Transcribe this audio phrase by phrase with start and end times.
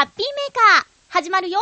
[0.00, 1.60] ハッピーメーカー、始まるよ。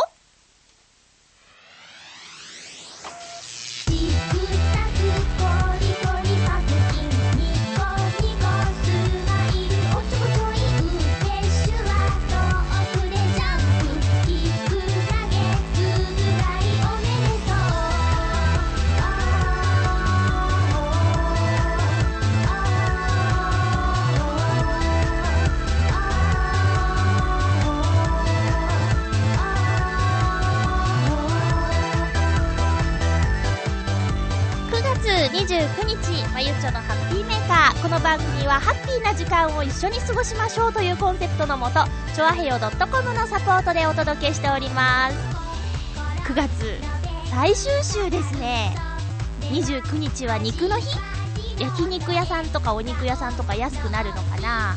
[35.49, 37.81] 29日、まゆっちょのハッピーメーカー。
[37.81, 41.85] この番組はハッピーな時間を一緒に過ごしましょうというコンセプトのもと、
[42.15, 45.17] ちょあへよ .com のサポートでお届けしております。
[46.31, 46.49] 9月、
[47.31, 48.75] 最終週ですね。
[49.41, 50.85] 29日は肉の日
[51.57, 54.75] 焼肉屋さんとかお肉屋さんとか安くなるのかな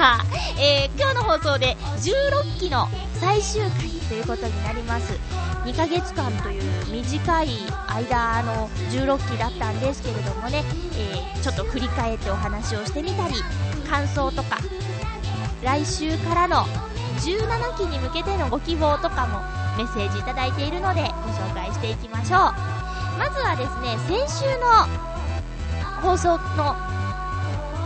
[0.00, 0.24] あ、
[0.58, 2.88] えー、今日の放送で16期の
[3.20, 5.45] 最終回ということになります。
[5.66, 7.48] 2ヶ月間という短い
[7.88, 10.62] 間の16期だったんですけれどもね、
[10.96, 13.34] えー、ちょっと振り返ってお話をしてみたり、
[13.90, 14.58] 感想とか、
[15.64, 16.64] 来週からの
[17.18, 19.40] 17期に向けてのご希望とかも
[19.76, 22.40] メッセージいただいているのでご紹介していきましょう。
[23.18, 24.86] まずはですね、先週の
[26.00, 26.76] 放送の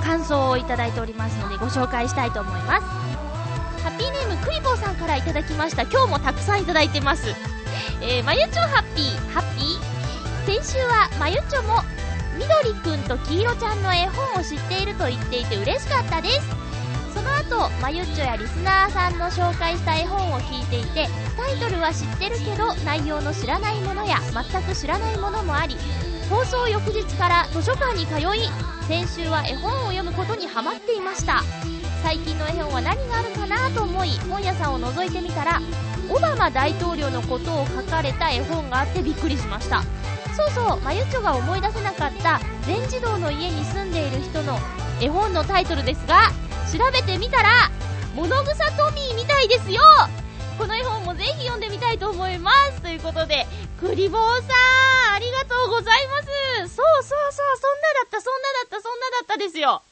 [0.05, 1.38] 感想をいただいております。
[1.38, 2.86] のでご紹介したいと思います
[3.83, 5.83] ハッピーネームクリボーさんからいただきました。
[5.84, 7.34] 今日もたくさんいただいてます。
[8.03, 10.61] えー、まゆちょハッピーハッピー？
[10.61, 11.83] 先週はまゆちょも
[12.36, 16.41] みどりくんときいろちゃんの絵本を知っていると言っていて嬉しかったです。
[17.14, 25.77] その後まゆっちょやリスナーさんの紹介した絵本を聞いていてタイトルは知ってるけど内容の知らないものや全く知らないものもあり
[26.31, 28.48] 放送翌日から図書館に通い
[28.86, 31.42] 先週は絵本を読むことにハマっていました。
[32.03, 35.61] 最近の絵本は何があるかなと思い本屋さんを覗いてみたら
[36.11, 39.83] オバマ大統領のことを書かれた絵本があってびっくりしました。
[40.36, 44.58] そうそうまゆちょが思い出せなかった全自動の家に住んでいる人の
[45.01, 46.30] 絵本のタイトルですが
[46.73, 47.70] 調べてみたら
[48.14, 49.83] 物草トミーみたいですよ。
[50.58, 52.80] この絵本もぜひ読んでみたいと思います。
[52.83, 53.46] ということで
[53.80, 54.46] クリボーさ
[55.13, 56.23] んありがとうございま
[56.68, 56.74] す。
[56.74, 59.83] そうそうそうそんなだったそんなだったそんなだったですよ。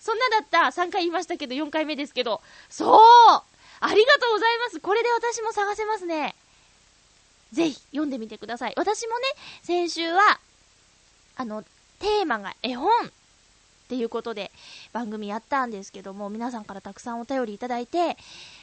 [0.00, 0.80] そんなだった。
[0.80, 2.40] 3回言いましたけど4回目ですけど。
[2.68, 4.80] そうありがとうございます。
[4.80, 6.34] これで私も探せますね。
[7.52, 8.74] ぜひ読んでみてください。
[8.76, 9.24] 私もね、
[9.62, 10.38] 先週は、
[11.36, 11.62] あの、
[11.98, 14.50] テーマが絵本っていうことで
[14.92, 18.16] 番組やったんですけども、皆さんからたくさんお便りいただいて、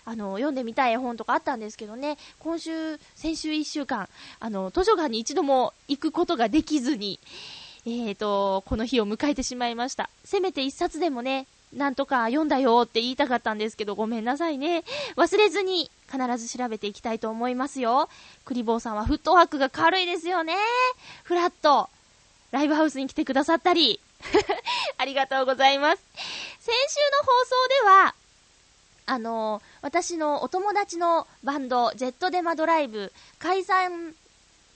[0.05, 4.09] あの、読んでみたい絵本とかあったんですけどね、今週、先週1週間、
[4.39, 7.19] あの、図書館に一度も行くことができずに、
[7.85, 10.09] えーと、この日を迎えてしまいました。
[10.25, 14.83] せめて一冊でもね、なんとか読んだよって言いたかったんですけど、ごめんなさいね。
[15.15, 18.09] 忘れずに必ず調べていきたいと思いますよ。
[18.45, 20.55] クリボーさんはフットワークが軽いですよね。
[21.23, 21.89] フラット、
[22.51, 23.99] ライブハウスに来てくださったり。
[24.97, 26.03] ありがとうございます。
[26.59, 28.15] 先週の放送では、
[29.05, 34.15] あの、私のお友達のバンド、ジェットデマドライブ、解散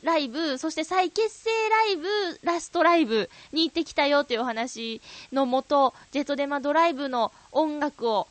[0.04, 2.08] ライブ、そして再結成ライブ、
[2.44, 8.28] ラストライブに行ってきたよというお話のもと、ジェットデマドライブの音楽を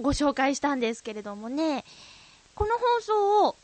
[0.00, 1.84] ご紹介したんですけれどもね、
[2.54, 3.56] この放送を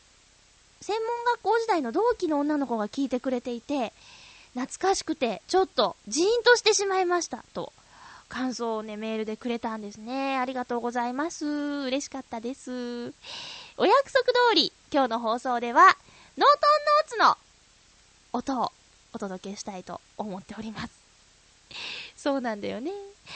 [0.81, 3.93] 専門学校時代の同期の女の子が聞いてくれていて、
[4.53, 7.73] 懐かしくて、ちょっとジーンとしてしまいました、と、
[8.29, 10.37] 感想をね、メールでくれたんですね。
[10.37, 11.45] ありがとうございます。
[11.45, 13.13] 嬉しかったです。
[13.77, 15.97] お約束通り、今日の放送では、
[16.37, 17.37] ノートンノーツの
[18.33, 18.71] 音を
[19.13, 20.91] お届けしたいと思っております。
[22.17, 22.91] そうなんだよね。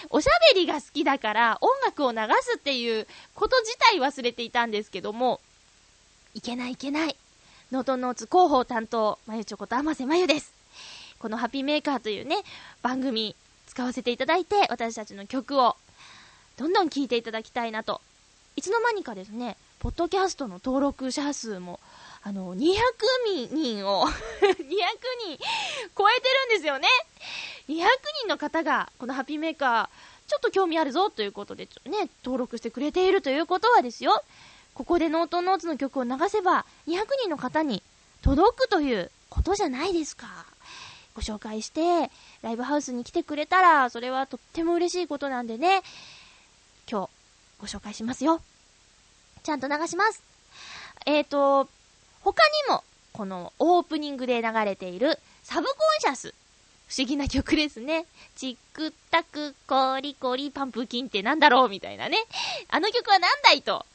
[0.09, 5.39] おしゃべりが好きだから音楽を流すっていうこと自体忘れていたんですけども、
[6.33, 7.15] いけないいけない。
[7.71, 10.53] ノートンノーツ広報担当、まゆちょことあませまゆです。
[11.19, 12.37] このハッピーメーカーというね、
[12.81, 13.35] 番組
[13.67, 15.75] 使わせていただいて、私たちの曲を
[16.57, 18.01] どんどん聴いていただきたいなと。
[18.55, 21.79] いつの間にかですね、ポッドキャストの登録者数も
[22.21, 22.75] あの、200
[23.51, 25.39] 人を 200人
[25.97, 26.87] 超えてるんですよね。
[27.67, 27.87] 200
[28.21, 34.23] 人の方が、このハッピーメーカー、ちょっと興味あるぞということで、ね、登録してくれているということはですよ、
[34.73, 37.81] ここでノートノーツの曲を流せば、200人の方に
[38.21, 40.27] 届くということじゃないですか。
[41.15, 42.11] ご紹介して、
[42.41, 45.81] ライブハウスに来てくれたら、それはとっても嬉しいことなんでね、
[46.89, 47.09] 今日、
[47.59, 48.41] ご紹介しますよ。
[49.43, 50.23] ちゃんと流します。
[51.05, 51.67] えーと、
[52.23, 52.83] 他にも、
[53.13, 56.33] このオープニングで流れているサブコンシャス。
[56.87, 58.05] 不思議な曲ですね。
[58.35, 62.17] チックタクコリコリパンプキンってなんだろうみたいなね。
[62.69, 63.85] あの曲はなんだいと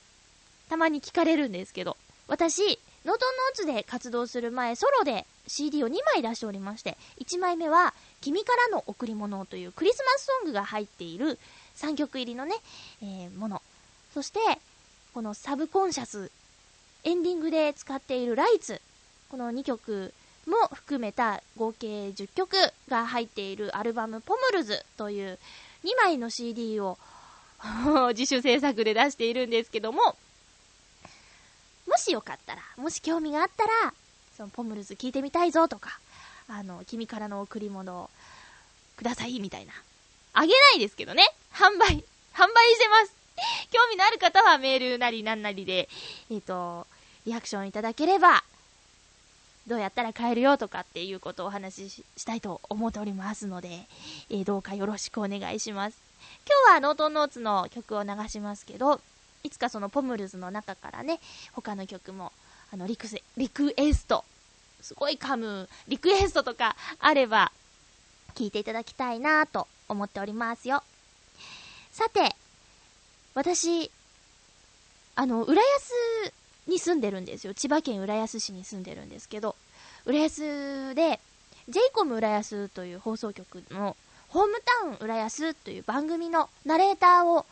[0.68, 1.96] たまに聞かれるんですけど、
[2.28, 11.38] 私、ノートノーツで活動する前、ソロで CD を2枚出しておりまして、1枚目は、君からの贈り物というクリスマスソングが入っている
[11.76, 12.54] 3曲入りのね、
[13.02, 13.62] えー、もの。
[14.14, 14.38] そして、
[15.12, 16.30] このサブコンシャス、
[17.04, 18.80] エンディングで使っているライツ。
[19.30, 20.12] この2曲
[20.46, 22.56] も含めた合計10曲
[22.88, 25.38] が入っているアルバムポムルズという
[25.84, 26.98] 2枚の CD を
[28.14, 30.16] 自主制作で出しているんですけども、
[31.86, 33.94] もしよかったら、もし興味があったら、
[34.36, 35.98] そのポムルズ聞いてみたいぞとか、
[36.48, 38.10] あの、君からの贈り物を
[38.96, 39.72] くださいみたいな。
[40.32, 41.26] あげないですけどね。
[41.52, 42.04] 販売、
[42.34, 43.14] 販売してます。
[43.70, 45.88] 興味のある方はメールなりなんなりで、
[46.30, 46.86] えっ、ー、と、
[47.26, 48.44] リアクションいただければ、
[49.66, 53.86] どうやったら買えるよとかっていうことをお話ししたいと思っておりますので、
[54.28, 55.96] えー、どうかよろしくお願いします。
[56.46, 59.00] 今日はノートンノーツの曲を流しますけど、
[59.42, 61.18] いつかそのポムルズの中からね、
[61.52, 62.32] 他の曲も、
[62.72, 64.24] あの、リクリクエスト、
[64.82, 67.50] すごい噛む、リクエストとかあれば、
[68.34, 70.82] 聞いていただきたいなと思っておりますよ。
[71.92, 72.34] さて、
[73.34, 73.90] 私、
[75.14, 76.32] あの、浦安
[76.66, 77.54] に住んでるんですよ。
[77.54, 79.56] 千葉県浦安市に住んでるんですけど、
[80.06, 81.20] 浦安で、
[81.68, 83.96] j イコム浦安という放送局の、
[84.28, 87.46] ホームタウン浦安という番組のナレーターを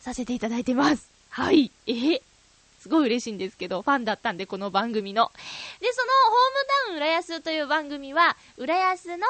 [0.00, 1.08] させていただいてます。
[1.30, 1.70] はい。
[1.86, 2.20] え
[2.80, 5.30] すごい嬉しいんですけど、ファンだったんで、この番組の。
[5.80, 9.26] で、そのホームタウン浦安という番組は、浦安の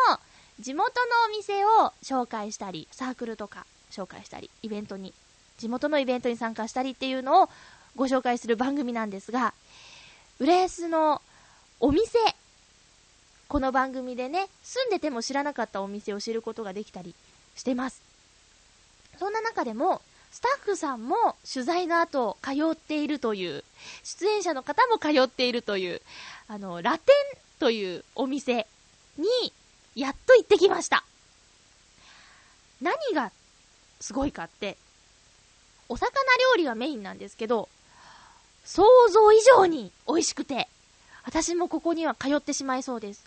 [0.60, 0.92] 地元
[1.28, 5.12] のお店を紹介したり、サークルとか紹介したり、イベントに、
[5.58, 7.48] 地元のイベントに参加したりっていうのを
[7.96, 9.52] ご紹介する番組なんですが、
[10.38, 11.20] 浦安の
[11.81, 12.19] お店、
[13.48, 17.14] この番組でね、住んでても知らなかったお店を知ることができたり
[17.56, 18.00] してます。
[19.19, 20.00] そんな中でも、
[20.31, 23.64] スタッフさんも取材の後通っているという、
[24.04, 26.00] 出演者の方も通っているという、
[26.48, 28.66] あの、ラテンというお店
[29.19, 29.26] に、
[29.96, 31.04] やっと行ってきました。
[32.81, 33.32] 何が
[34.00, 34.76] すごいかって、
[35.88, 36.10] お魚
[36.52, 37.69] 料理がメインなんですけど、
[38.70, 40.69] 想像以上に美味しくて、
[41.25, 43.25] 私もここには通ってしまいそうです。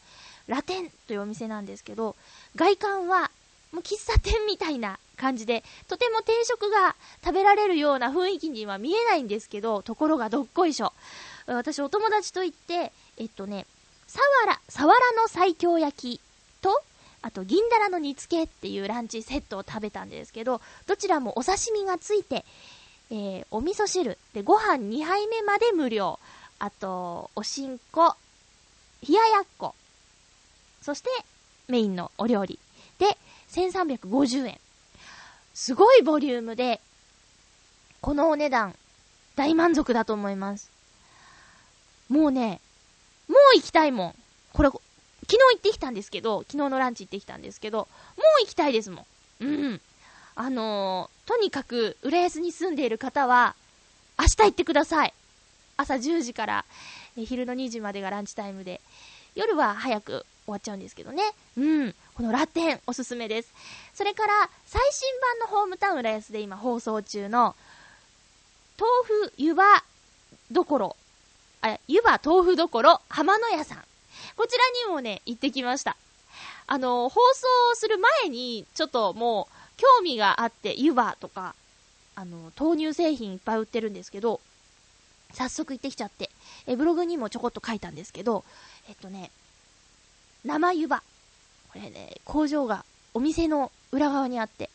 [0.48, 2.16] ラテンというお店なんですけど、
[2.56, 3.30] 外観は
[3.74, 6.96] もう喫茶店みたいな感じで、とても定食が
[7.26, 10.94] 食べられるような雰囲気には見えないんですけど、ところがどっこいしょ。
[11.46, 13.68] 私お友達と行って、えっとね、
[14.08, 16.22] サワラ、サワラの西京焼き
[16.62, 16.82] と、
[17.22, 22.46] あと銀だらの煮付けっていうランチセットを食べたんですけど、どちらもお刺身がついて、
[23.12, 26.20] えー、お味噌汁、で、ご飯2杯目まで無料。
[26.60, 28.16] あと、おしんこ、
[29.08, 29.76] 冷ややっこ、
[30.82, 31.10] そして
[31.68, 32.60] メインのお料理
[33.00, 33.18] で
[33.50, 34.60] 1350円。
[35.54, 36.82] すごいボリュームで、
[38.02, 38.76] このお値段、
[39.36, 40.72] 大満足だと思います。
[42.10, 42.60] もうね、
[43.28, 44.16] もう行きたいもん。
[44.54, 44.80] これ、昨
[45.30, 47.88] 日行ってきたんですけど、昨日のランチ行ってきたんですけど、も
[48.40, 49.06] う行きたいですも
[49.40, 49.46] ん。
[49.46, 49.82] うん。
[50.36, 53.56] あの、とにかく、浦安に住んでいる方は、
[54.20, 55.14] 明日行ってください。
[55.78, 56.66] 朝10時から、
[57.18, 58.82] え昼の2時までがランチタイムで、
[59.36, 61.24] 夜は早く終わっちゃうんですけどね。
[61.58, 61.96] うん。
[62.14, 63.54] このラテン、おすすめです。
[63.94, 67.56] それから、最新版のホームタウン浦安で今放送中の、
[68.78, 68.92] 豆
[69.30, 69.84] 腐湯葉
[70.52, 70.96] どころ、
[71.62, 73.84] あ、湯葉豆腐どころ、浜野屋さん。
[74.36, 75.96] こちらにもね、行ってきました。
[76.68, 81.56] あの、放送する前に、ちょっともう、興味があって、湯葉とか、
[82.16, 84.40] あの、豆乳製品いっぱい売ってるんですけど、
[85.34, 86.30] 早速行ってきちゃって、
[86.68, 88.44] え、ブログにもちょこっと書いたんですけど、
[88.88, 89.32] えっとね、
[90.46, 91.02] 生湯葉。
[91.72, 94.70] これね、工場がお店の裏側にあって、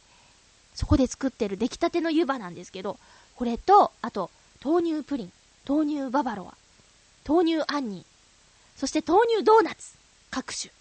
[0.74, 2.98] そこで作ってる出来たての湯葉なんですけど、
[3.36, 4.30] これと、あと、
[4.64, 5.32] 豆乳プリン、
[5.68, 6.54] 豆乳ババロア、
[7.28, 8.04] 豆乳杏仁、
[8.76, 9.96] そして豆乳ドーナツ、
[10.30, 10.72] 各種。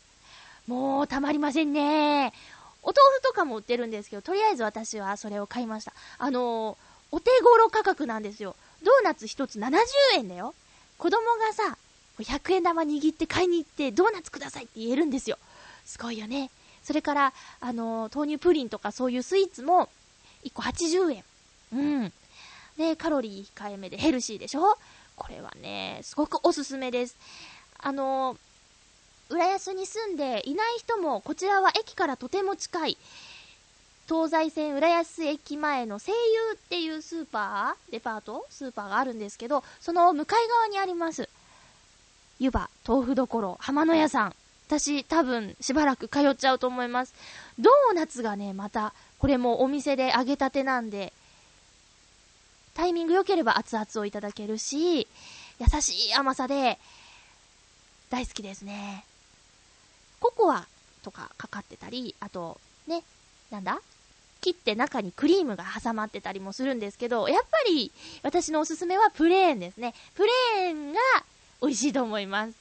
[0.68, 2.34] もう、たまりませんね。
[2.84, 5.94] お豆腐とかも売ってるんですけど、とりあえず私はそれを買いました。
[6.18, 6.78] あのー、
[7.12, 8.56] お手頃価格なんですよ。
[8.84, 9.78] ドーナツ1つ70
[10.16, 10.54] 円だよ。
[10.98, 11.78] 子供がさ、
[12.20, 15.38] 100円玉握って買いに行って、ドーナツくださいって言えるんですよ。
[15.86, 16.50] すごいよね。
[16.84, 19.90] それから、あのー、豆乳プリンとかそういうスイーツも、
[20.44, 21.24] 1個80円。
[21.74, 22.14] うん。
[22.78, 24.78] で、カロリー控えめでヘルシーでしょ？
[25.16, 27.18] これはね、すごくおすすめです。
[27.80, 28.38] あのー、
[29.30, 32.98] 浦安に住んでいない人も、こちらは駅からとても近い、
[34.08, 36.18] 東西線浦安駅前の声優
[36.54, 41.28] っていうスーパー、デパートスーパーがあるんですけど、その向かい側にあります。
[42.40, 44.36] 湯葉、豆腐どころ、浜野屋さん。
[44.68, 47.14] 私、多分、しばらく通っちゃうと思います。
[47.60, 51.12] ドーナツがね、また、これもお店で揚げたてなんで、
[52.76, 55.08] タイミング良ければ熱々をいただけるし、
[55.60, 56.78] 優しい甘さで、
[58.10, 59.04] 大好きですね。
[60.20, 60.66] ココア
[61.04, 63.04] とかかかってたり、あと、ね、
[63.52, 63.80] なんだ？
[64.40, 67.92] 切って中にクリームが挟まってたりもするんですけど、やっぱり
[68.24, 69.94] 私のおすすめはプレーンですね。
[70.16, 71.00] プレーンが
[71.62, 72.54] 美味しいと思います。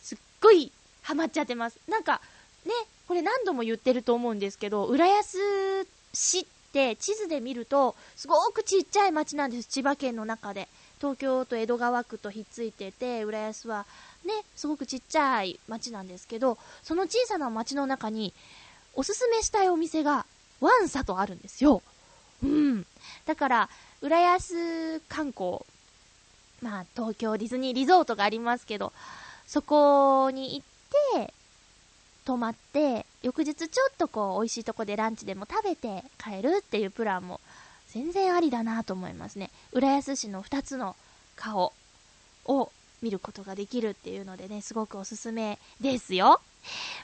[0.00, 0.70] すっごい
[1.02, 1.78] ハマっちゃってます。
[1.88, 2.20] なんか、
[2.64, 2.72] ね、
[3.08, 10.68] これ何度も言ってると思うんですけど、浦安市って地図で見ると、すごくちっちゃい町なんです、千葉県の中で。
[10.98, 13.84] 東京と江戸川区とひっついてて、浦安は
[14.24, 18.32] ね、すごくちっちゃい町なんですけど、その小さな町の中に、
[18.94, 20.26] おすすめしたいお店が、
[20.60, 21.82] ワンサとあるんですよ。
[22.42, 22.86] うん。
[23.26, 25.58] だから、浦安観光、
[26.62, 28.92] まあ、東京ディズニーリゾートがありますけど、
[29.46, 31.34] そこに行って、
[32.24, 37.40] 泊まって、翌日ちょっとこう、美味しいとこでランチでも食べて帰るっていうプランも、
[37.88, 39.50] 全然ありだなと思いますね。
[39.72, 40.96] 浦安市の2つの
[41.36, 41.72] 顔
[42.46, 42.72] を
[43.04, 46.40] 見ることができるっていうのでね、すごくおすすめですよ。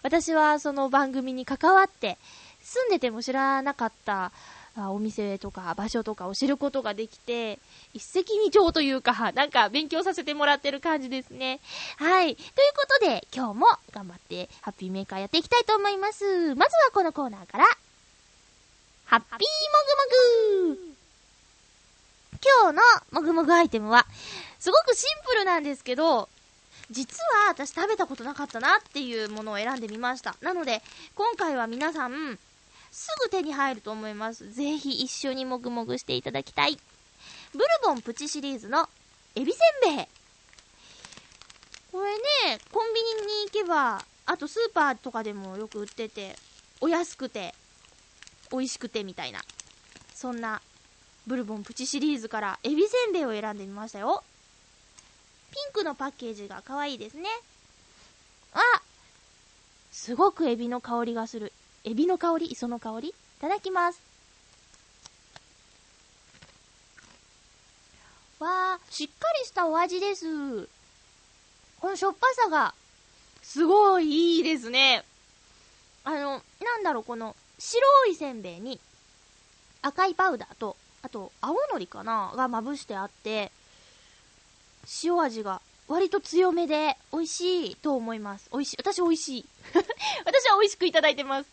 [0.03, 2.17] 私はその番組に関わって、
[2.63, 4.33] 住んでても知らなかった
[4.77, 7.59] お店とか場所とかを知ることができて、
[7.93, 11.61] 一石二鳥というか、なんか勉強させてもらってる感じですね。
[11.99, 12.35] はい。
[12.35, 16.55] ということで、今日も頑張ってハッピーメーカーやっていきたいと思います。
[16.55, 17.65] まずはこのコーナーから、
[19.05, 20.90] ハッピーもぐもぐ
[22.43, 22.83] 今日の
[23.13, 24.07] もぐもぐアイテムは、
[24.59, 26.29] すごくシンプルなんですけど、
[26.91, 30.37] 実は私食べたことなかったなっていうものを選んでみました。
[30.41, 30.83] なので、
[31.15, 32.39] 今回は皆さん、
[32.91, 34.51] すぐ手に入ると思います。
[34.53, 36.79] ぜひ一緒にもぐもぐしていただきたい。
[37.53, 38.89] ブルボンプチシリーズの
[39.37, 40.07] エビせんべい。
[41.93, 46.37] これね、コンビニに行けば、あとスーパーとかでもよく売ってて、
[46.81, 47.55] お安くて、
[48.51, 49.43] 美味しくてみたいな。
[50.15, 50.61] そんな、
[51.27, 54.25] ブルボンプチシリーズからエビせんべいを選んでみましたよ。
[55.53, 57.29] ピンクのパッケージが可愛いですね。
[58.53, 58.61] あ
[59.93, 61.53] すごくエビの香りがする。
[61.85, 62.47] エビの香り？
[62.47, 63.09] 磯の香り？
[63.09, 64.01] いただきます。
[68.39, 70.69] わー、しっかりしたお味です。
[71.81, 72.75] このしょっぱさが、
[73.43, 75.05] すごいいいですね。
[76.05, 78.81] あの、なんだろう、この、白いせんべいに、
[79.83, 83.51] 赤いパウダーと、あと、青のりかながまぶしてあって、
[85.03, 88.49] 塩味が割と強めで美味しいと思います。
[88.53, 88.77] 美味しい。
[88.79, 89.47] 私美味しい。
[90.25, 91.51] 私は美味しくいただいてます。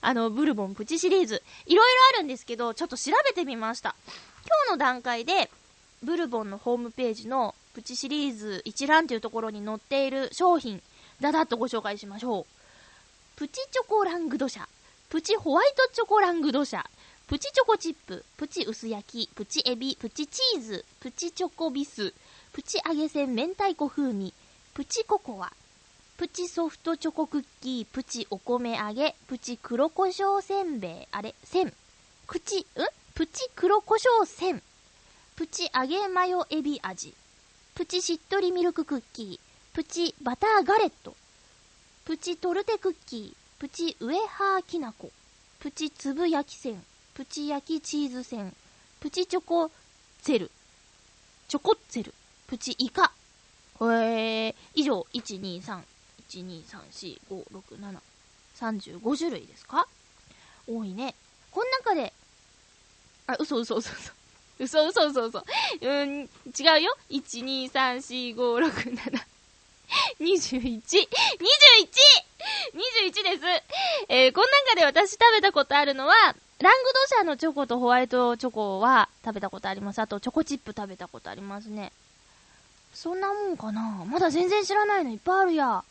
[0.00, 1.42] あの、ブルボンプチシリーズ。
[1.66, 3.94] いろいろあるんですけど、ちょっと調べてみました。
[4.44, 5.50] 今日の段階で、
[6.02, 10.82] ブルボンのホームページのプチシリーズ一覧というところに載っている商品、
[11.20, 12.46] だだっとご紹介しましょう。
[13.36, 14.68] プチチョコラングド社、
[15.08, 16.84] プチホワイトチョコラングド社、
[17.28, 22.14] プチチョコチップ、プチ薄焼き、プチエビ、プチチーズ、プチチョコビス、
[22.54, 24.32] プチ揚げせん明太子風味、
[24.72, 25.52] プチココア、
[26.16, 31.74] プチソフトチョコクッキー、プチお米揚げ、プチ黒胡椒せんべい、あれ、せん、
[32.28, 32.64] プチ、ん？
[33.14, 34.62] プチ黒胡椒せん、
[35.36, 37.12] プチ揚げマヨエビ味、
[37.74, 41.14] プチしっとりミルククッキー、プチバターガレット、
[42.06, 45.10] プチトルテクッキー、プチウエハーきなこ、
[45.58, 46.82] プチつぶ焼きせん、
[47.18, 48.54] プチ焼きチーズせん、
[49.00, 49.72] プチチョコ
[50.22, 50.52] ゼル、
[51.48, 52.14] チョコッツェル、
[52.46, 53.10] プチイカ。
[53.80, 55.82] へー、以上、1、2、3、
[56.30, 57.98] 1、2、3、4、5、6、7、
[59.00, 59.88] 35種類ですか？
[60.68, 61.16] 多いね。
[61.50, 62.12] この中で、
[63.26, 64.12] あ、嘘嘘嘘嘘。
[64.60, 65.44] 嘘嘘嘘嘘。
[65.82, 66.28] うん、違
[66.78, 66.96] うよ。
[67.10, 69.20] 1、2、3、4、5、6、7、
[70.20, 70.60] 21!21!
[70.60, 71.08] 21!
[73.24, 73.42] です。
[74.08, 80.00] えー、この中で私食べたことあるのは、ラングド社のチョコとホワイトチョコは食べたことあります。
[80.00, 81.92] あと、チョコチップ食べたことありますね。
[82.92, 85.84] そんなもんかなまだ全然知らないのいっぱいあるや。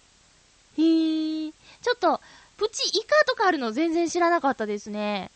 [0.78, 1.54] へー。
[1.82, 2.20] ちょっと、
[2.58, 5.32] プチイカとかあるの全然知らなかったですね。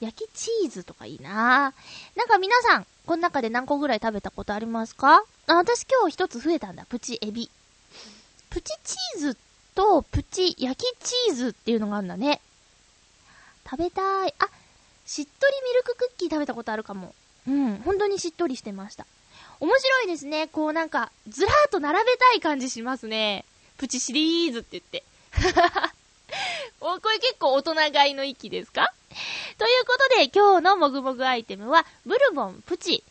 [0.00, 1.72] 焼きチーズとかいいな
[2.14, 5.24] なんか皆さん、この中で何個ぐらい食べたことありますか？
[5.46, 6.84] あ、私今日一つ増えたんだ。
[6.84, 7.50] プチエビ。
[8.50, 9.36] プチチーズ
[9.74, 12.40] とプチ焼きチーズっていうのがあるんだね。
[13.64, 14.34] 食べたい。
[14.38, 14.48] あ、
[15.06, 17.14] しっとりミルククッキー食べたことあるかも。
[17.46, 19.06] うん、本当にしっとりしてました。
[19.60, 20.48] 面白いですね。
[20.48, 23.44] こうなんか、ずらーっと並べたい感じしますね。
[23.76, 25.04] プチシリーズって言って。
[26.80, 28.92] お、これ結構大人買いの域ですか？
[29.58, 33.04] ということで、今日のもぐもぐアイテムは、ブルボンプチ、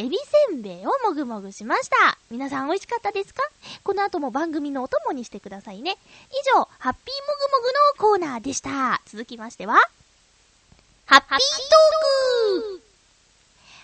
[0.00, 0.16] エビ
[0.48, 2.16] せんべいをもぐもぐしました。
[2.30, 3.42] 皆さん美味しかったですか？
[3.84, 5.98] この後も番組のお供にしてくださいね。
[6.30, 9.02] 以上、ハッピーもぐもぐのコーナーでした。
[9.04, 9.74] 続きましては、
[11.04, 12.82] ハッピートーク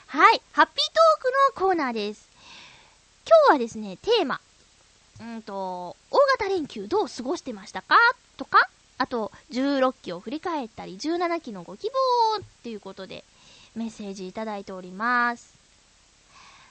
[0.06, 2.26] はい、ハッピートークのコーナーです。
[3.26, 4.40] 今日はですね、テーマ。
[5.20, 7.94] うんと、大型連休どう過ごしてましたか？
[8.38, 13.22] とか、あと、16期を振り返ったり、17期のご希望っていうことで、
[13.74, 15.54] メッセージいただいております。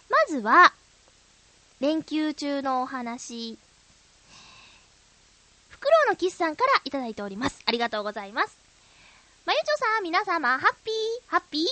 [0.10, 0.74] まずは、
[1.80, 3.58] 連休中のお話。
[5.70, 7.62] フクロウのキスさんからいただいております。
[7.66, 8.58] ありがとうございます。
[9.46, 10.96] まゆちょさん、皆様、ハッピー、
[11.28, 11.66] ハッピー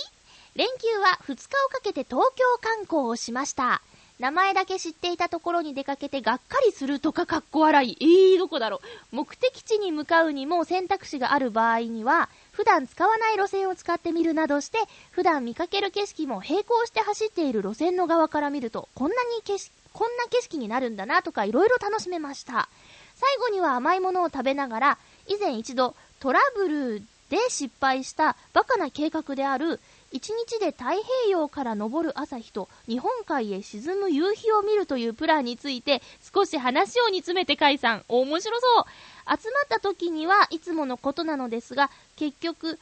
[0.54, 3.82] 連休は2日をかけて東京観光をしました。
[4.20, 7.96] 名前だけ知っていたところに出かけてがっかりするとかかっこ笑い。
[8.00, 8.80] えー、どこだろ
[9.12, 9.16] う。
[9.16, 14.78] 目的地に向かうにも選択肢がある場合には、普段使わない路線を使ってみるなどして、
[15.10, 22.68] 普段見かける景色も並行して走っている路線の側から見ると、こんなに景色、こんな景色になるんだなとか色々楽しめました。
[23.16, 29.80] 最後には甘いものを食べながら、以前一度トラブルで失敗したバカな計画である
[30.12, 38.04] 一日で太平洋から昇る朝日と日本海へ沈む夕日を見るというプランについて少し話を煮詰めて解散。
[38.08, 38.84] 面白そう。
[39.26, 42.78] 集まった時にはいつものことなのですが、結局、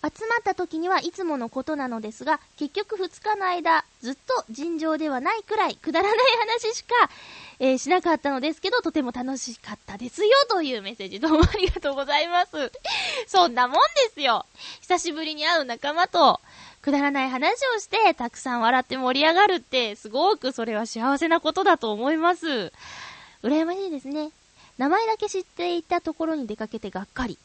[0.00, 6.94] 集まった時にはいつものことなのですが、結局2日の間、ずっと尋常ではないくらいくだらない話しか、
[7.58, 12.70] えー、しなかったのですけど、とても楽しかったですよ、というメッセージどうもありがとうございます。
[13.26, 14.46] そんなもんですよ。
[14.82, 16.40] 久しぶりに会う仲間と、
[16.80, 22.72] くだらない話をして、たくさん笑って盛り上がるって、すごくそれは幸せなことだと思います。
[23.42, 24.30] 羨ましいですね。
[24.78, 27.38] 名前だけ知っていたところに出かけてがっかり。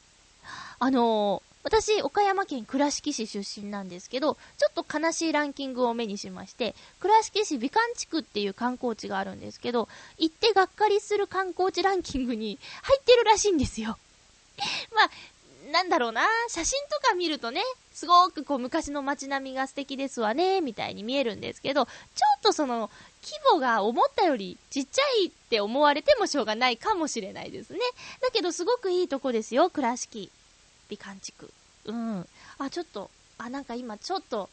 [0.79, 9.87] あのー、私、岡山県倉敷市出身なんですけど、ちょっと悲しいランキングを目にしまして、倉敷市美観地区っていう観光地があるんですけど、
[10.17, 13.97] 行ってがっかりする観光地ランキングに入ってるらしいんですよ。
[14.93, 17.63] まあ、なんだろうな、写真とか見るとね、
[17.93, 21.91] すごくこう昔の街並みが素敵ですわね、みたいに見えるんですけど、ちょ
[22.39, 22.91] っとその、
[23.23, 27.79] 規模が思ったよりちっちゃいって思われてもしょうがないかもしれないですね。
[28.21, 30.29] だけどすごくいいとこですよ、倉敷。
[30.89, 31.49] 美観地区。
[31.85, 32.27] うん。
[32.57, 34.49] あ、ちょっと、あ、なんか今ちょっと、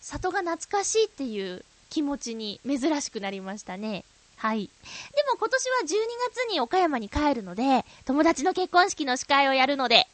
[0.00, 4.04] 里が懐かしいっていう気持ちに珍しくなりましたね。
[4.36, 4.64] はい。
[4.64, 5.86] でも今年は12
[6.32, 10.06] 月に岡山に帰るので、友達の結婚式の司会をやるので、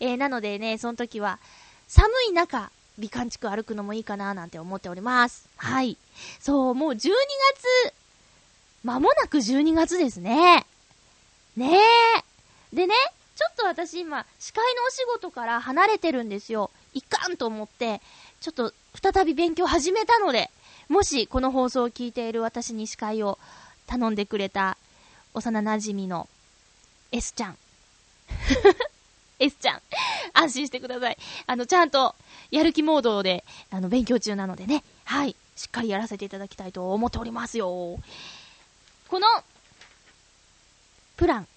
[0.00, 1.38] えー、なのでね、その時は、
[1.86, 5.48] 寒い中、美観地区歩くのもいいかななんて思っております。
[5.56, 5.96] はい。
[6.40, 7.94] そう、もう12月、
[8.84, 10.66] まもなく12月ですね。
[11.56, 11.78] ね
[12.72, 12.76] え。
[12.76, 12.94] でね、
[13.36, 16.70] ちょっと私今、司会のお仕事から離れてるんですよ。
[16.94, 18.00] いかんと思って、
[18.40, 20.50] ちょっと再び勉強始めたので、
[20.88, 23.38] もしこの放送を聞いている私に司会を
[23.86, 24.76] 頼んでくれた
[25.34, 26.28] 幼馴染の
[27.10, 27.58] S ちゃん。
[29.42, 29.80] S ちゃん。
[30.32, 31.18] 安心してください。
[31.46, 32.14] あの、ちゃんと
[32.50, 34.84] やる気モードで、あの、勉強中なのでね。
[35.04, 35.36] はい。
[35.56, 37.98] しっかりやらせていただきたいと思っておりますよ。
[39.08, 39.26] この、
[41.16, 41.48] プラン。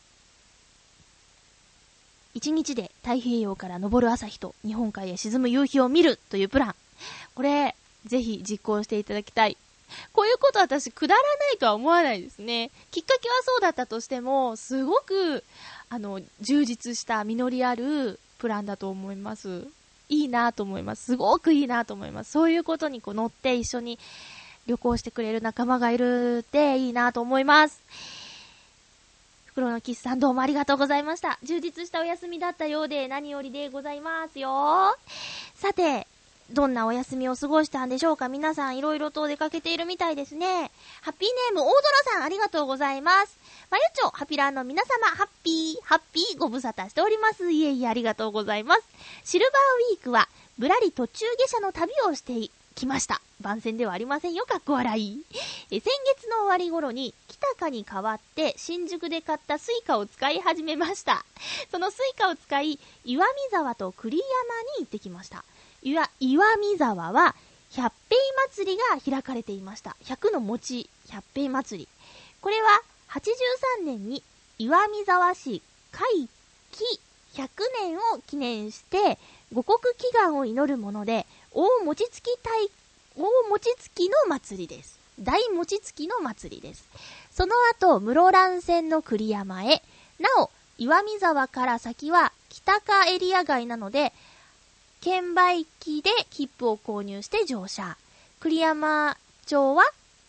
[2.33, 6.75] 一日で太平洋から昇る朝日と日本海へ沈む夕日を見るというプラン。
[7.33, 9.57] これ、ぜひ実行していただきたい。
[10.13, 12.71] こういうこと私くだらないとは思わないですね。
[12.91, 15.43] きっかけはそうだったとしても、すごく、
[15.89, 19.67] あの、充実した実りあるプランだと思います。
[20.09, 21.05] いいなと思います。
[21.05, 22.31] すごくいいなと思います。
[22.31, 23.97] そういうことにこう乗って一緒に
[24.67, 27.81] 旅行してくれる仲間がいるっていいなと思います。
[29.45, 31.39] 袋のキスさんどうもありがとうございました。
[31.43, 34.97] 充実したお休みだったようで何よりでございますよ。
[35.55, 36.07] さて、
[36.51, 38.29] どんなお休みを過ごしたんでしょうか？
[38.29, 40.71] 皆さんいろいろと出かけているみたいですね。
[41.01, 43.37] ハッピーネーム、大空さんありがとうございます。
[43.71, 47.51] まゆちょ、ハピラーの皆様、ハッピー、ハッピー、ご無沙汰しております。
[47.51, 48.83] いえいえ、ありがとうございます。
[49.23, 50.29] シルバーウィークは、
[50.59, 53.21] ぶらり途中下車の旅をしてきました。
[53.41, 55.25] 番宣ではありませんよ、かっこ笑い。
[55.71, 61.25] え先月の終わり頃に、北かに代わって新宿で買ったスイカを使い始めました。
[61.71, 64.25] そのスイカを使い、岩見沢と栗山
[64.79, 65.43] に行ってきました。
[65.85, 67.35] 岩、岩見沢は、
[67.71, 68.19] 百平
[68.49, 69.95] 祭りが開かれていました。
[70.03, 71.87] 百の餅、百平祭り。
[72.41, 74.23] これは、83年に
[74.57, 76.27] 岩見沢市会
[76.71, 76.83] 期
[77.35, 77.47] 100
[77.83, 79.19] 年を記念して、
[79.53, 82.67] 五穀祈願を祈るもので、大餅つき大、
[83.15, 84.97] 大餅つきの祭りです。
[85.19, 86.89] 大餅つきの祭りです。
[87.31, 89.83] その後、室蘭線の栗山へ、
[90.19, 94.13] なお、岩見沢から先は北かエリア外なので、
[95.05, 97.95] 券売機で切符を購入して乗車。
[98.39, 99.15] 栗山
[99.45, 99.83] 町は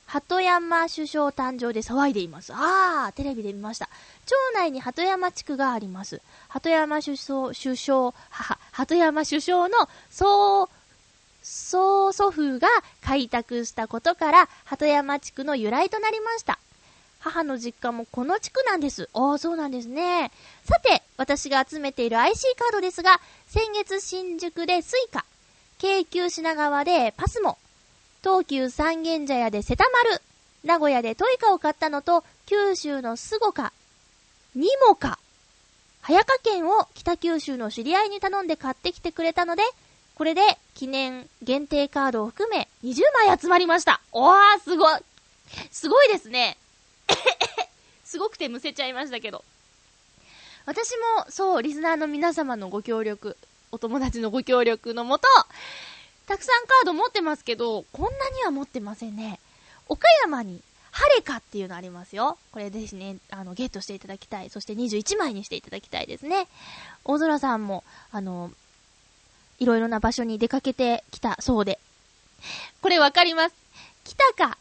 [0.04, 2.52] 鳩山首相誕生で騒いでいます。
[2.54, 3.88] あー、テレビで見ました。
[4.26, 6.20] 町内に鳩山地区があります。
[6.48, 10.68] 鳩山首相、首相、は、鳩山首相の総、
[11.42, 12.68] 曽祖父が
[13.00, 16.58] 開拓したことから鳩山地区の由来となりました。
[17.26, 19.08] 母の実家もこの地区なんです。
[19.12, 20.30] ああ、そうなんですね。
[20.64, 25.24] さて、私が集めている IC カードですが、先月新宿でスイカ、
[25.78, 27.58] 京急品川でパスモ、
[28.22, 30.22] 東急三軒茶屋で瀬田丸、
[30.62, 33.72] 名古屋でトイカを買ったのと、九州のスゴカ、
[34.54, 35.18] ニモカ、
[36.02, 39.64] 早川県を北九州の知り合いに頼んで買ってきてくれたので、
[40.14, 40.42] これで
[40.74, 44.00] 記念限定カードを含め20枚集まりました。
[44.12, 45.00] おー、すごい。
[45.72, 46.56] すごいですね。
[48.16, 49.44] すごくてむせちゃいましたけど。
[50.64, 53.36] 私も、そう、リスナーの皆様のご協力、
[53.72, 55.28] お友達のご協力のもと、
[56.26, 59.38] たくさんカード持ってますけど、こんなには持ってませんね。
[59.86, 62.38] 岡山に、ハレカっていうのありますよ。
[62.52, 64.48] これぜひね、あの、ゲットしていただきたい。
[64.48, 66.48] そして21枚にしていただきたいですね。
[67.04, 68.50] 大空さんも、あの、
[69.58, 71.78] いろいろな場所に出かけてきたそうで。
[72.80, 73.54] これわかります。
[74.04, 74.56] Kitaca、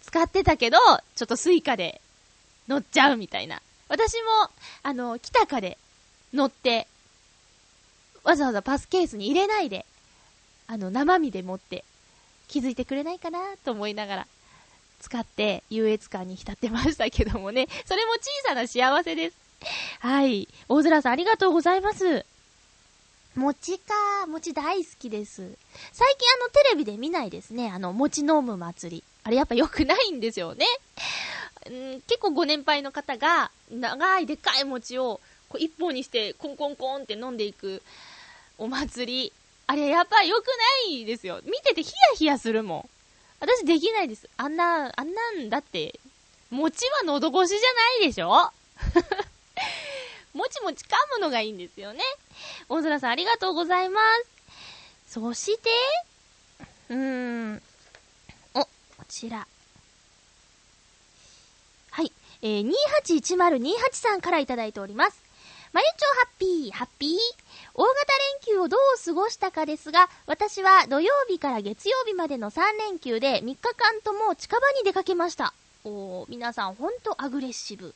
[0.00, 0.78] 使ってたけど、
[1.16, 2.00] ちょっとスイカで
[2.68, 3.60] 乗っちゃうみたいな。
[3.88, 4.50] 私も、
[4.82, 5.78] あの、 Kitaca で
[6.32, 6.86] 乗って、
[8.22, 9.84] わざわざパスケースに入れないで、
[10.66, 11.84] あの、生身で持って、
[12.48, 14.26] 気づいてくれないかなと思いながら、
[15.00, 19.36] 使って優越感に浸ってましたけどもね、それも小さな幸せです。
[20.00, 20.48] はい。
[20.68, 22.24] 大空さんありがとうございます。
[23.34, 25.42] 餅か、餅大好きです。
[25.92, 27.70] 最近あのテレビで見ないですね。
[27.70, 29.04] あの、餅飲む祭り。
[29.24, 30.66] あれやっぱ良くないんですよね。
[31.70, 37.82] ん結構ご年配の方が、長いでかい餅を、こう一本にして、コンコンコンって飲んでいく
[38.58, 39.32] お祭り。
[39.66, 41.40] あれやっぱ良くないですよ。
[41.44, 42.88] 見ててヒヤヒヤするもん。
[43.40, 44.28] 私できないです。
[44.36, 45.98] あんな、あんなんだって、
[46.50, 48.28] 餅は喉越しじゃないでしょ？
[50.34, 52.02] もちもち噛むのがいいんですよね。
[52.68, 54.00] 大空さんありがとうございま
[55.06, 55.12] す。
[55.14, 55.70] そして、
[56.90, 56.96] うー
[57.54, 57.62] ん、
[58.54, 58.68] お、こ
[59.08, 59.46] ちら。
[62.44, 62.70] えー、
[63.02, 65.18] 281028さんからいいております。
[65.72, 67.18] まゆちょハッピー、ハッピー。
[67.72, 67.94] 大型
[68.46, 75.54] 連休をどう過ごしたかですが、私は土曜日から月曜日までの3連休で3日間とも近場に出かけました。
[75.84, 77.94] おー、皆さんほんとアグレッシブ。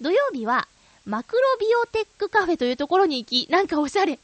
[0.00, 0.66] 土曜日は、
[1.04, 4.18] マクロビオテックカフェというところに行き、なんかおしゃれ。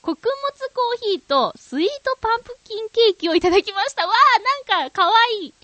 [0.00, 4.06] 穀物コーヒーとスイートパンプキンケーキをいただきました。
[4.06, 5.54] わー、なんかかわいい。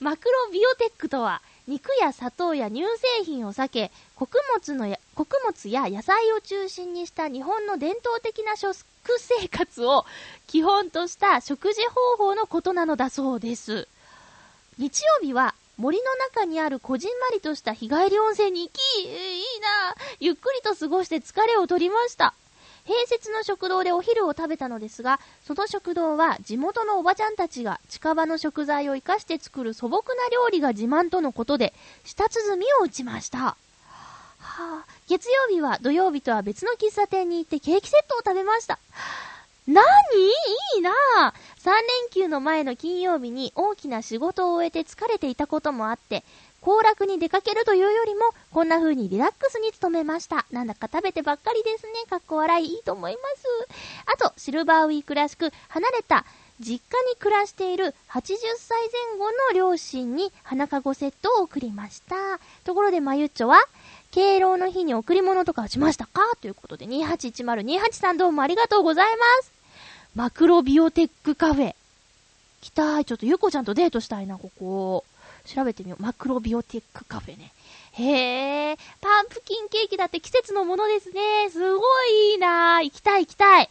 [0.00, 2.82] マクロビオテックとは、肉や砂糖や乳
[3.18, 8.74] 製品を避け、穀物のや、穀物や野菜を中心にした日本の伝統的な食
[9.18, 10.04] 生活を
[10.46, 11.82] 基本とした食事
[12.16, 13.86] 方法のことなのだそうです。
[14.78, 22.34] 日曜日は森の中にあるこじんまりとした日帰り温泉に行き、いいなゆっくりと過ごして疲れを取りました。
[22.86, 31.72] 併設の食堂でお昼を食べたのですが、その食堂は地元のおばちゃんたちが近場の食材を活かして作る素朴な料理が自慢とのことで、
[32.04, 33.38] 舌鼓を打ちました。
[33.38, 33.56] は
[34.38, 38.78] あ、月曜日は土曜日とは別の喫茶店に行ってケーキセットを食べました。
[39.66, 39.82] な
[40.14, 40.26] に
[40.76, 41.32] いいなぁ。
[41.62, 46.24] 3連休の前の金曜日に大きな仕事を終えて疲れていたこともあって、
[46.60, 48.20] 行楽に出かけるというよりも、
[48.52, 50.44] こんな風にリラックスに努めました。
[50.50, 51.92] なんだか食べてばっかりですね。
[52.08, 53.46] かっこ笑いいいと思います。
[54.06, 56.24] あと、シルバーウィークらしく、離れた、
[56.60, 62.16] 実家に暮らしている80歳前後の両親に花籠セットを送りました。
[62.64, 63.62] ところで、まゆっちょは、
[64.10, 66.20] 敬老の日に贈り物とかしましたか？
[66.42, 69.52] ということで、281028さんどうもありがとうございます。
[70.14, 71.74] マクロビオテックカフェ。
[72.60, 73.04] 来たい。
[73.06, 75.04] ちょっとゆこちゃんとデートしたいな、ここ。
[75.44, 76.02] 調べてみよう。
[76.02, 77.52] マクロビオティックカフェね。
[77.92, 81.50] へえ、パンプキンケーキだって季節のものですね。
[81.50, 83.70] すごいいいな行きたい行きたい。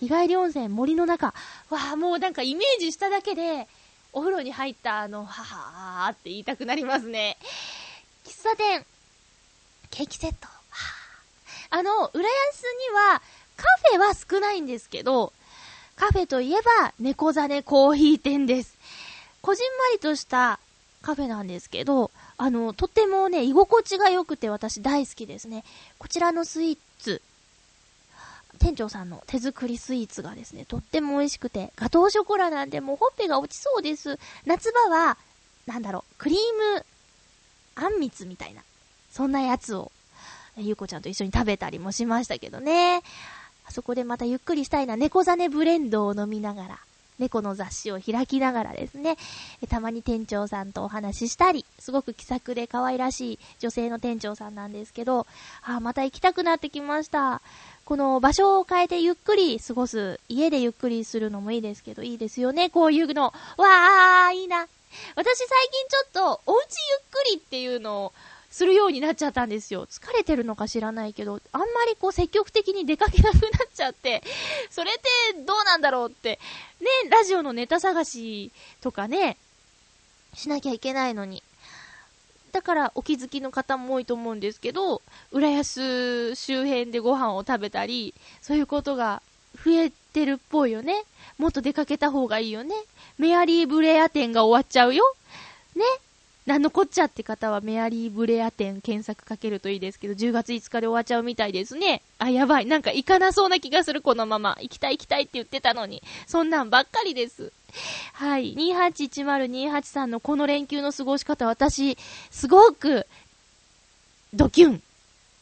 [0.00, 1.28] 日帰り温泉森の中。
[1.70, 3.68] わあ、もうなんかイメージしただけで、
[4.12, 7.36] お風呂に入ったあの、ははーって言いたくなりますね。
[8.24, 8.84] 喫茶店、
[9.90, 10.48] ケーキセット。
[11.70, 13.20] あの、浦安には、
[13.56, 15.32] カフェは少ないんですけど、
[15.96, 18.76] カフェといえば、猫ザネコーヒー店です。
[19.40, 20.60] こじんまりとした
[21.04, 25.62] カフェなんですけど、あの、とってもね、居心地が良くて私大好きですね。
[25.98, 27.20] こちらのスイーツ、
[28.58, 34.18] 店長さんの手作りスイーツがですね、とっても美味しくて、ガトーショコラなんでもうほっぺが落ちそうです。
[34.46, 35.18] 夏場は、
[35.66, 36.38] なんだろう、クリー
[36.76, 36.86] ム、
[37.74, 38.62] あんみつみたいな、
[39.12, 39.92] そんなやつを、
[40.56, 43.02] ゆうこちゃんと一緒に食べたりもしましたけどね。
[43.66, 46.78] あそこでまたゆっくりしたいな、猫ザネブレンドを飲みながら、
[47.18, 49.16] 猫の雑誌を開きながらですね、
[49.68, 55.26] たまに店長さんとお話ししたり、すごく気さくで可愛らしい女性の店長さんなんですけど、
[55.62, 57.40] あ、また行きたくなってきました。
[57.84, 63.24] この場所を変えてゆっくり過ごす、家でゆっくりするのもいいですけど、いいですよね、こういうの。
[63.24, 64.66] わー、いいな。
[65.16, 68.12] 私最近ちょっと、おうちゆっくりっていうのを、
[68.54, 69.84] するようになっちゃったんですよ。
[69.86, 74.22] 疲れてるのか知らないけど、あんまりこう積極的に出かけなくなっちゃって、
[74.70, 76.38] それってどうなんだろうって、
[76.80, 79.38] ね、ラジオのネタ探しとかね、
[80.34, 81.42] しなきゃいけないのに。
[82.52, 89.20] だからお気づきの方も多いと思うんですけど、浦安周辺でご飯を食べたり、そういうことが
[89.64, 91.02] 増えてるっぽいよね。
[91.38, 92.76] もっと出かけた方がいいよね。
[93.18, 95.16] メアリーブレア店が終わっちゃうよ。
[95.74, 95.82] ね。
[96.46, 102.02] なんのこっちゃって方はメアリーブレア店検索かけるといいですけど、10月5日で終わっちゃうみたいですね。
[102.18, 102.66] あ、やばい。
[102.66, 104.58] なんか行かなそうな気がする、このまま。
[104.60, 106.02] 行きたい行きたいって言ってたのに。
[106.26, 107.50] そんなんばっかりです。
[108.12, 108.54] はい。
[108.56, 111.96] 2810-283のこの連休の過ごし方、私、
[112.30, 113.06] すごく、
[114.34, 114.82] ドキュン。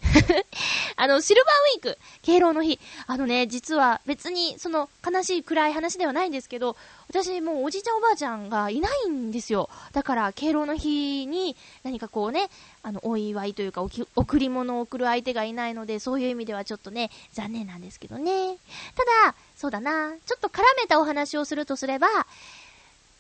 [0.96, 2.78] あの、シルバーウィーク、敬老の日。
[3.06, 6.76] あのね、実は別に、その、悲しい暗い話ではないんですけど、
[7.12, 9.68] 私もうおじいちゃんおばあちゃんがいないんですよ。
[9.92, 12.48] だから、敬老の日に何かこうね、
[12.82, 13.82] あの、お祝いというか、
[14.16, 18.56] 贈り物を贈る相手がいないので、そういう意味ではちょっとね、残念なんですけどね。
[18.96, 22.08] ただ、そうだな、ちょっと絡めたお話をするとすれば、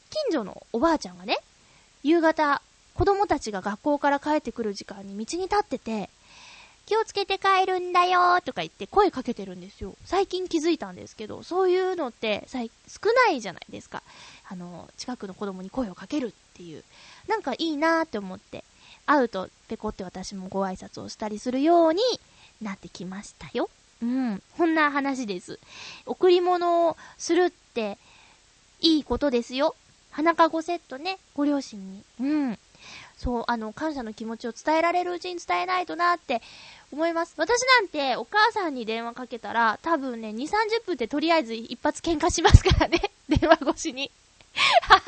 [0.08, 1.36] 近所のおばあちゃんがね、
[2.02, 2.62] 夕方、
[2.94, 6.08] 子供たちが学校から帰ってくる時間に道に立ってて、
[6.86, 9.94] 気をつけて帰るんだよとか言って声かけてるんですよ。
[10.04, 12.58] 最近気づいたんですけど、そういうのって少
[13.26, 14.02] ないじゃないですか。
[14.48, 16.84] あの、近くの子供に声をかけるっていう。
[17.28, 18.64] なんかいいなーって思って、
[19.06, 22.02] 会うとペコって私もご挨拶をしたりするように
[22.60, 23.68] なってきましたよ。
[24.02, 24.42] うん。
[24.56, 25.58] こんな話です。
[26.06, 27.98] 贈り物をするって
[28.80, 29.76] いいことですよ。
[30.10, 32.02] 花かごセットね、ご両親に。
[32.20, 32.58] うん。
[33.16, 36.42] そう、あの、感謝の気持ちを伝えられるうちに伝えないとなって
[36.92, 37.34] 思います。
[37.36, 40.48] 私なんてお母さんに電話かけたら、多分ね、2、30
[40.86, 43.00] 分でとりあえず一発喧嘩しますからね。
[43.28, 44.10] 電話越しに。
[44.90, 45.06] なんか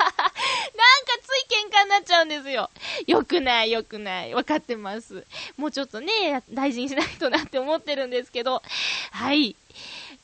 [1.21, 2.69] つい喧嘩になっちゃうんですよ。
[3.05, 4.33] よくない、よくない。
[4.33, 5.25] わかってます。
[5.57, 8.63] もうちょっとね、大事にしないとなって思ってるんですけど。
[9.11, 9.55] はい。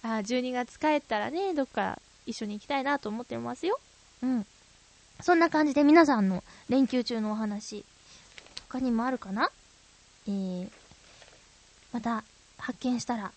[0.01, 3.79] あ、12月帰ったらね、どっか一緒に行きたいなと思ってますよ。
[4.23, 4.47] うん。
[5.23, 7.85] そんな感じで皆さんの連休中のお話、
[8.69, 9.49] 他にもあるかな？
[10.27, 10.69] えー、
[11.91, 12.23] また
[12.57, 13.31] 発見したら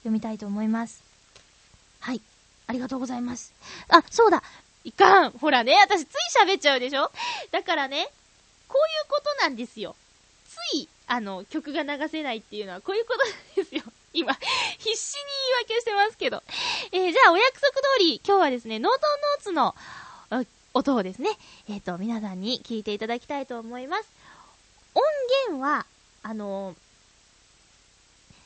[0.00, 1.02] 読みたいと思います。
[2.00, 2.20] はい。
[2.66, 3.52] ありがとうございます。
[3.88, 4.42] あ、そうだ
[4.84, 7.10] いかんほらね、私つい喋っちゃうでしょ？
[7.50, 8.08] だからね、
[8.68, 9.94] こういうことなんですよ。
[10.48, 13.82] つい、あの、曲が流せないっていうのはこういうことなんですよ。
[14.12, 14.34] 今、
[14.78, 15.20] 必死に
[15.68, 16.42] 言い訳してますけど。
[16.92, 19.74] えー、じゃあお約束通り、今日はですね、ノートンノーツの
[20.74, 21.30] 音をですね、
[21.68, 24.08] えっ、ー、と、皆さんに聞いていただきたいと思います。
[24.94, 25.02] 音
[25.50, 25.86] 源は、
[26.22, 26.74] あの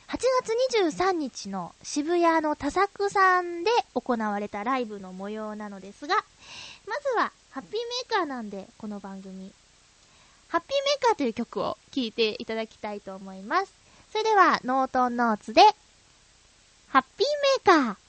[0.07, 6.15] 8月23日の渋谷の田作さんで行われたライブの模様なのですが、
[6.87, 9.51] まずは、ハッピーメーカーなんで、この番組。
[10.47, 13.73] ハッピーメーカーという曲を聴いていただきたいと思います。
[14.11, 15.61] それでは、ノートンノーツで、
[16.87, 18.06] ハッピーメーカー。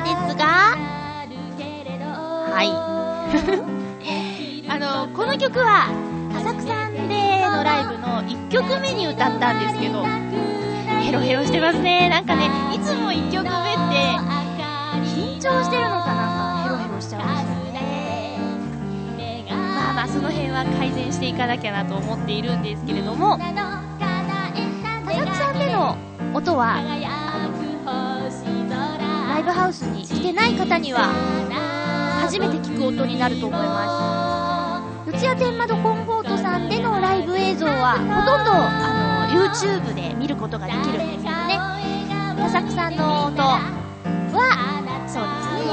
[0.00, 0.76] ーですが、
[2.54, 2.70] はい。
[4.70, 5.88] あの、この曲は、
[6.36, 10.04] 浅草さんでのライブの1曲目に歌ったんですけど、
[11.00, 12.08] ヘロヘロしてますね。
[12.08, 13.58] なんかね、いつも1曲目って、
[15.14, 18.38] 緊張してるのかなんかヘロヘロしちゃうんですよね。
[19.48, 23.54] まあまあ、その辺は改善していかなきゃなと思っているんですけれども、浅
[25.26, 25.96] 草さんでの
[26.34, 26.76] 音は、
[29.48, 31.08] ブハウスに来てない方には、
[32.20, 35.16] 初めて聞く音になると思います。
[35.16, 41.58] 四谷天窓コンフォートさんでのライブ映像は、ほとんど、あの、YouTube で見ることができるんですけどね。
[42.36, 43.60] 田作さんの音は、
[45.08, 45.64] そうです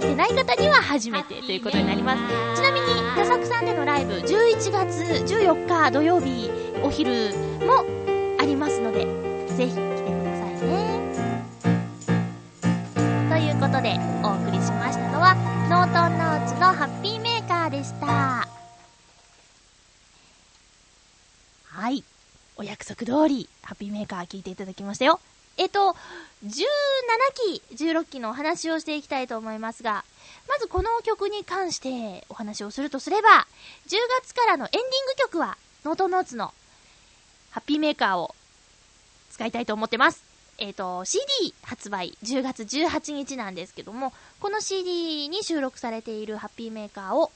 [0.00, 2.22] 来てない方には初めてということになります。
[2.56, 6.50] ちなみに、田作さんでのライブ、11月14日土曜日、
[6.82, 7.34] お昼
[7.66, 7.84] も
[8.40, 9.06] ありますので、
[9.58, 9.89] ぜひ
[23.00, 25.20] 約通り、ハッピーメーカー聞いていただきましたよ。
[25.56, 25.96] えっと、
[26.44, 26.60] 17
[27.34, 30.04] 期、16期のお話をしていきたいと思いますが、
[30.48, 33.46] まずこの曲に関してお話をするとすれば、
[33.86, 36.52] 10月からのエンディング曲は、ノートノーツの
[37.50, 38.34] ハッピーメーカーを
[39.30, 40.22] 使いたいと思ってます。
[40.58, 41.24] えっ、と、CD
[41.62, 47.32] 発売10月18日なんですけども、この CD に収録されているハッピーメーカーを、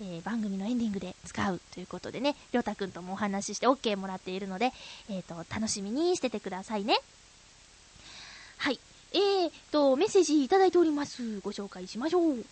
[0.00, 4.72] えー、番組のエンディングで使うということでね、りょうたくんともお話しして OK もらっているので、
[5.08, 6.98] えっ、ー、と、楽しみにしててくださいね。
[8.58, 8.80] はい。
[9.12, 11.40] えーと、メッセージいただいております。
[11.40, 12.44] ご紹介しましょう。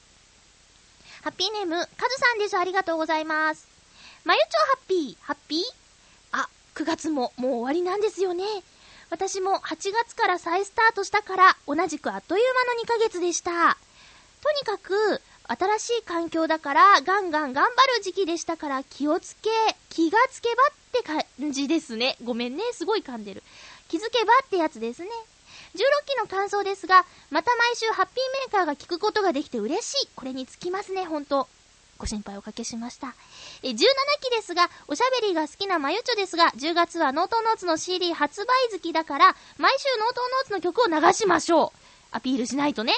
[1.23, 2.57] ハッピーネーム、カズさんです。
[2.57, 3.67] ありがとうございます。
[4.25, 5.63] まゆちょハッピー、ハッピー？
[6.33, 8.45] あ、9月ももう終わりなんですよね。
[9.11, 13.77] 私も8月から再スタートしたから、同じくあっという間の2ヶ月でした。
[14.43, 19.51] とにかく、新しい環境だから、ガンガン頑張る時期でしたから気をつけ、
[19.91, 22.17] 気がつけばって感じですね。
[22.23, 23.43] ごめんね、すごい噛んでる。
[23.89, 25.09] 気づけばってやつですね。
[25.75, 30.09] 16期の感想ですが、また毎週ハッピーメーカーが聞くことができて嬉しい。
[30.15, 31.49] これにつきますね、ほんと。
[31.99, 33.15] ご心配おかけしました。
[33.63, 33.85] え、17期
[34.35, 41.79] ですが、おしゃべりが好きなまゆちょですが、10月はノートノーツの CD 発売月だから、毎週ノートノーツの曲を流しましょう。
[42.11, 42.95] アピールしないとね。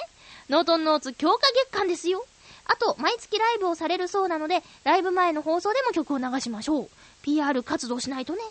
[0.49, 2.25] ノートノーツ強化月間ですよ。
[2.67, 6.89] あと、毎月ライブをされるそうなので、ライブ前の放送でも曲を流しましょう。
[7.23, 8.43] PR 活動しないとね。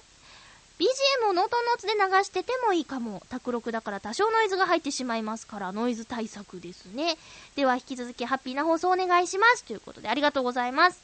[0.79, 3.21] BGM をノートノーツで流しててもいいかも。
[3.29, 7.17] 卓録だから多少ノイズが入ってしまいますから、ノイズ対策ですね。
[7.55, 9.63] では引き続きハッピーな放送お願いします。
[9.63, 10.99] ということでありがとうございます。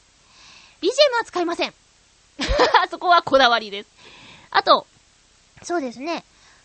[0.81, 1.73] BGM は使いません。
[2.89, 3.89] そこはこだわりです。
[4.51, 4.87] あと、
[5.63, 6.23] そうですね。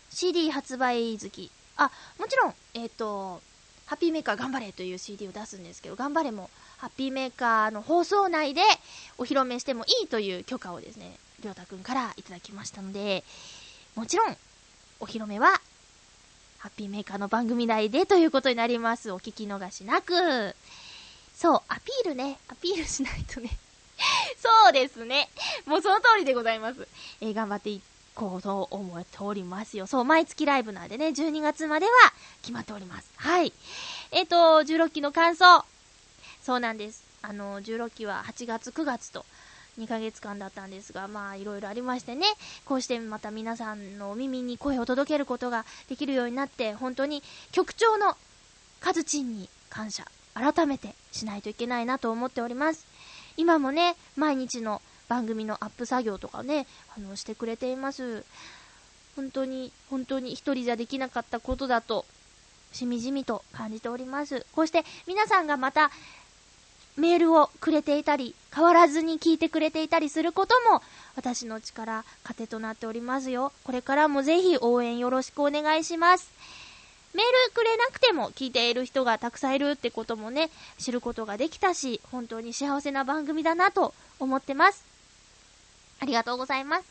[0.09, 1.51] CD 発売月。
[1.77, 3.41] あ、もちろん、えっ、ー、と、
[3.85, 8.61] ハッピーメーカー頑張れという CD を出すんですけど、頑張れも、ハッピーメーカーの放送内で
[9.17, 13.23] お披露目してもいいという許可をですね、りょうたくんからいただきましたので、
[13.95, 14.37] もちろん、
[14.99, 15.61] お披露目は、
[16.57, 19.11] ハッピーメーカーの番組内でということになります。
[19.11, 20.55] お聞き逃しなく。
[21.35, 23.51] そう、アピールね、アピールしないとね。
[24.41, 25.29] そうですね。
[25.65, 26.87] もうその通りでございます。
[27.21, 29.85] えー、頑張っていってこうと思っておりますよ。
[29.85, 31.91] そう、毎月ライブなんでね、12月までは
[32.41, 33.11] 決まっております。
[33.17, 33.53] はい。
[34.11, 35.63] えっ、ー、と、16期の感想。
[36.41, 37.03] そうなんです。
[37.21, 39.25] あの、16期は8月、9月と、
[39.79, 42.25] 2ヶ月間だったんですが、まあいろいろありましてね、
[42.65, 48.15] こうしてまた皆さんのお耳に声を届けることができるようになって、本当に局長の
[48.79, 52.85] カズチンに感謝、改めてしないといけないなと思っております。
[53.37, 58.23] 今もね、毎日の番組のアップ作業とかね、あの、してくれています。
[59.15, 62.05] 本当に、本当に一人じゃできなかったことだと、
[62.71, 64.45] しみじみと感じております。
[64.53, 65.91] こうして皆さんがまた
[66.97, 70.81] メールをくれていたり、変わらずに聞いてくれていたりすることも、
[71.15, 73.51] 私の力、糧となっておりますよ。
[73.63, 76.31] これからもぜひ応援よろしくお願いします。
[77.13, 84.94] メールくれなくても聞いている人がたくさんいるってこともね、知ることができたし、本当に幸せな番組だなと思ってます。
[86.05, 86.85] ありがとうございます。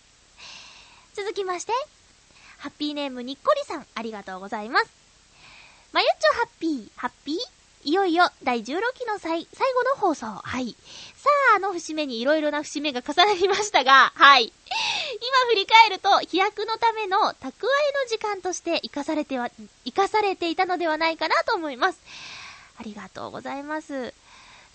[1.14, 1.72] 続きまして、
[2.58, 4.90] ハッピーネームにっこりさん、ありがとうございます。
[5.92, 7.36] まゆっちょハッピー、ハッピー
[7.84, 10.26] いよいよ第16期の最、最後の放送。
[10.26, 10.74] はい。
[11.14, 14.46] さあ、あの節目に色々な節目が重なりましたが、はい。
[14.46, 14.52] 今
[15.50, 17.52] 振り返ると、飛躍のための蓄えの
[18.08, 19.48] 時間として活かされては、
[19.84, 22.00] 活かされていたのではないかなと思います。
[22.80, 24.12] ありがとうございます。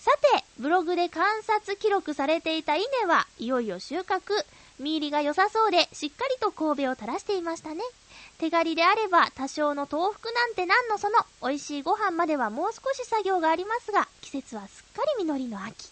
[0.00, 4.32] さて、ブログで観察記録されていた稲はいよいよ収穫。
[4.78, 7.82] 見入りが良さそうで、しっかりと神戸を垂らしていましたね。
[8.38, 15.90] 手狩りであれば、多少の豆腐なんて何のその、美味しいご飯まではもう少し作業がありますが、季節はすっかり実りの秋。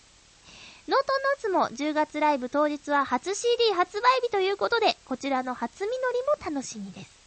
[0.88, 7.17] ノートノーツも10月ライブ当日は初 CD 発売日ということで、こちらの初実りも楽しみです。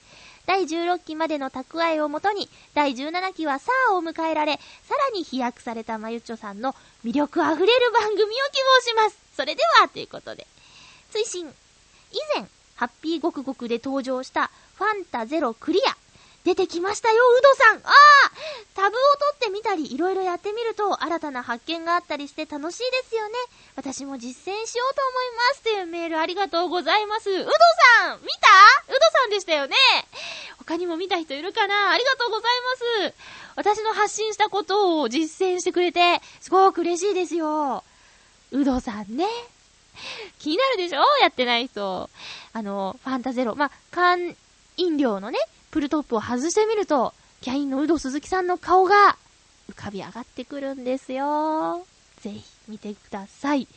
[0.45, 6.75] 第16期までの蓄えをもとに、第17期はサーを迎えられ、さらに飛躍されたまゆちょさんの
[7.05, 9.17] 魅力あふれる番組を希望します。
[9.35, 10.47] それでは、ということで。
[11.11, 11.47] 追伸。
[12.11, 16.00] 以前、ハッピーごくごくで登場したファンタゼロクリア。
[16.43, 17.91] 出てきましたよ、うどさんああ
[18.73, 18.97] タブを取
[19.35, 23.35] ってみたり、いろいろやってみると、新たな発見があったりして楽しいですよね。
[23.75, 25.61] 私も実践しようと思います。
[25.61, 27.29] というメールありがとうございます。
[27.29, 28.93] うどさん見た？
[28.93, 29.75] うどさんでしたよね
[30.57, 31.91] 他にも見た人いるかな？
[31.91, 32.51] ありがとうござい
[33.03, 33.13] ます。
[33.55, 37.83] 私の発信したことを実践してくれて、すごく嬉しいですよ。
[38.51, 39.27] うどさんね。
[40.39, 41.01] 気になるでしょ？
[41.21, 42.09] やってない人。
[42.53, 43.55] あの、ファンタゼロ。
[43.55, 44.35] まあ、缶
[44.77, 45.39] 飲料のね、
[45.71, 49.17] プルトップを外してみると、キャインのウド鈴木さんの顔が
[49.69, 51.85] 浮かび上がってくるんですよ。
[52.19, 53.67] ぜひ見てください。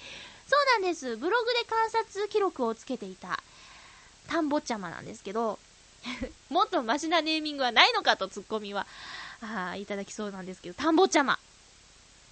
[0.47, 1.17] そうなんです。
[1.17, 3.41] ブログで観察記録をつけていた、
[4.29, 5.59] 田んぼちゃまなんですけど、
[6.51, 8.87] もっとマシなネーミングはないのかとツッコミは、
[9.41, 11.39] あいただきそうなんですけど、田んぼちゃま。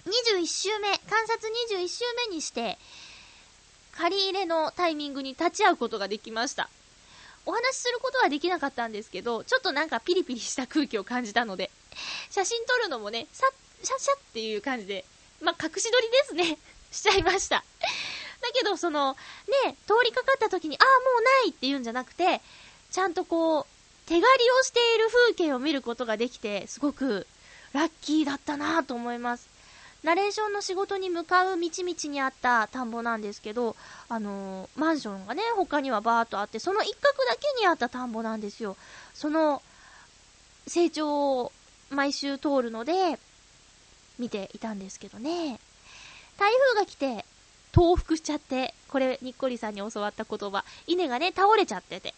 [0.05, 2.77] 21週目、観察21週目にして、
[3.93, 6.69] 借り入れのタイミングに立ち会うことができました。
[7.45, 11.71] お話しすることはできなかったんですけど、ちょっとなんかピリピリした空気を感じたので、
[12.29, 13.47] 写真撮るのもね、さ
[13.83, 15.03] シャッシャッっていう感じで、
[15.41, 16.57] まあ、隠し撮りですね。
[16.91, 17.57] しちゃいました。
[17.57, 17.63] だ
[18.53, 19.17] けど、その、
[19.65, 22.41] ね、通りかかった時に、ああ、もうないって言うんじゃなくて、
[22.91, 23.65] ちゃんとこう、
[24.05, 27.25] 手狩りをしている風景を見ることができて、すごく
[27.73, 29.52] ラッキーだったなと思います。
[30.03, 33.75] ナレーションの仕事に向かう道々にあった田んぼなんですけど、
[34.09, 38.75] あのー、マンションがね、他にはバーっとあって、その一角だけにあった田んぼなんですよ。
[39.13, 39.61] その、
[40.67, 41.51] 成長を
[41.89, 43.17] 毎週通るので、
[44.19, 45.59] 見ていたんですけどね。
[46.37, 47.25] 台風が来て、
[47.73, 52.13] 倒伏しちゃって、これ、にっこりさんに教わった言葉、稲がね、倒れちゃってて、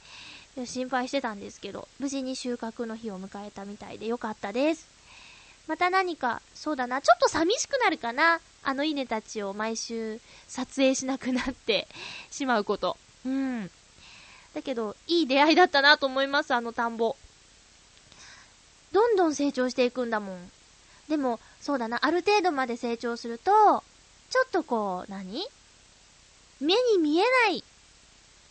[0.66, 4.88] 心配してたんですけど、無事に収穫の日を迎えたみたいでよかったです。
[5.68, 8.40] また何か、そうだな、ちょっと寂しくなるかな。
[8.64, 11.88] あの稲たちを毎週撮影しなくなって
[12.32, 12.98] しまうこと。
[13.26, 13.70] うん。
[14.54, 17.16] だけど、いい出会いだったなと思います、あの田んぼ。
[18.92, 20.52] どんどん成長していくんだもん。
[21.10, 23.84] でも、そうだな、ある程度まで成長すると、
[24.30, 25.44] ちょっとこう、何？
[26.60, 27.64] 目に見えない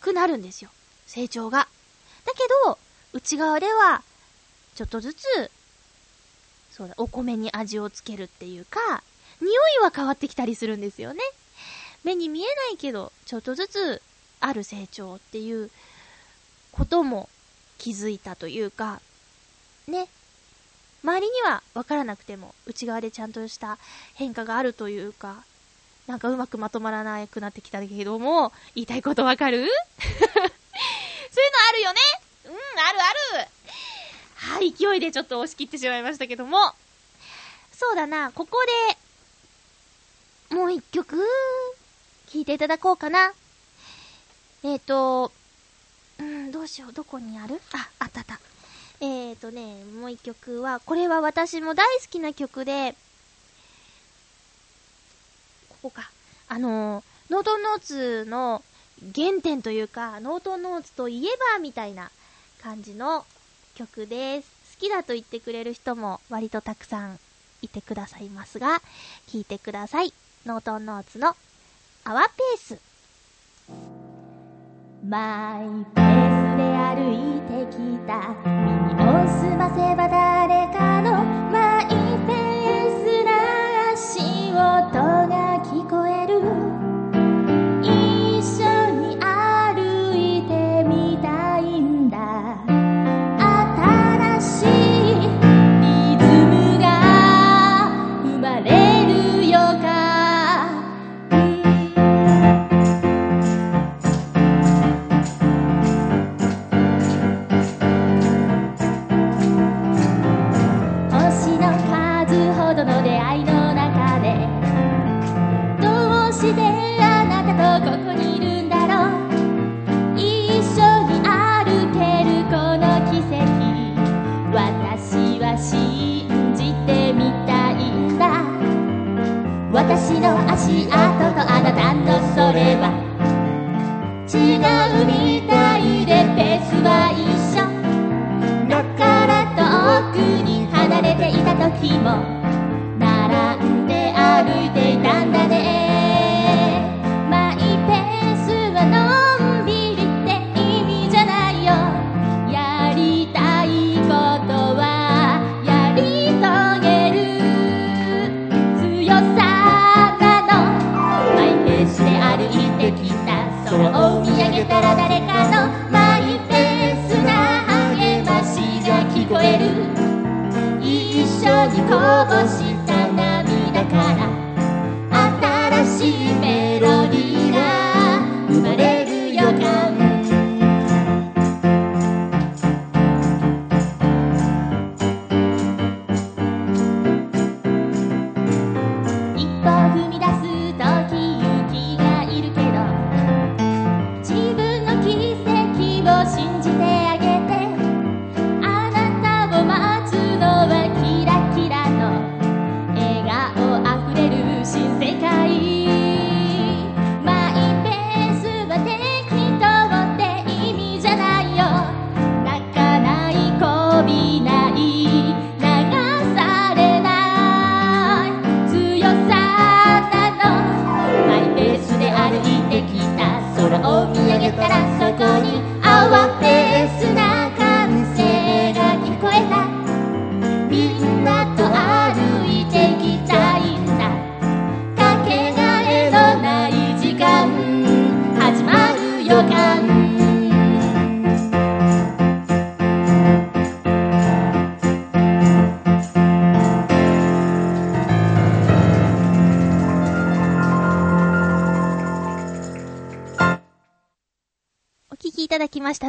[0.00, 0.70] くなるんですよ。
[1.06, 1.66] 成長が。
[2.26, 2.78] だけど、
[3.12, 4.02] 内側では、
[4.74, 5.50] ちょっとずつ
[6.76, 9.02] そうだ、お米に味をつけるっていうか、
[9.40, 11.20] 匂いは変わってきたりするんですよね。
[12.02, 14.02] 目に見えないけど、ちょっとずつ
[14.40, 15.70] ある成長っていう
[16.72, 17.28] ことも
[17.78, 19.00] 気づいたというか、
[19.86, 20.08] ね。
[21.04, 23.78] 周りには分からなくても、内側でちゃんとした
[24.14, 25.44] 変化があるというか、
[26.08, 29.58] なんかうまくまとまらなくなってきたけども、言いたいことわかる？
[29.62, 30.48] そういうの
[31.68, 32.00] あるよね
[32.46, 32.98] うん、ある
[33.38, 33.48] ある
[34.44, 36.58] はい、勢いでちょっと押し切ってしまいましたけども。
[37.72, 38.58] そうだな、ここ
[40.50, 41.16] で、もう一曲、
[42.28, 43.32] 聴いていただこうかな。
[44.62, 45.32] えっ、ー、と、
[46.18, 47.60] うん、どうしよう、どこにある？
[47.72, 48.38] あ、あったあった。
[49.00, 52.94] えっ、ー、とね、もう一曲は、これは私も大好きな曲で、
[55.68, 56.10] ここか。
[56.48, 58.62] あのノートンノーツの
[59.14, 62.10] 原点というか、ノートンノーツといえばみたいな
[62.62, 63.24] 感じの
[63.74, 64.50] 曲です。
[64.78, 67.18] 好きだと言ってくれる人も割とたくさん
[67.62, 68.80] いてくださいますが、
[69.26, 70.12] 聴いてください。
[70.46, 71.34] ノートンノーツの
[72.04, 72.78] アワペース。
[75.06, 76.04] マイペー
[76.52, 81.88] スで歩いてきた耳を澄ませば誰かのマイ
[82.26, 83.30] ペースな
[83.92, 85.13] 足音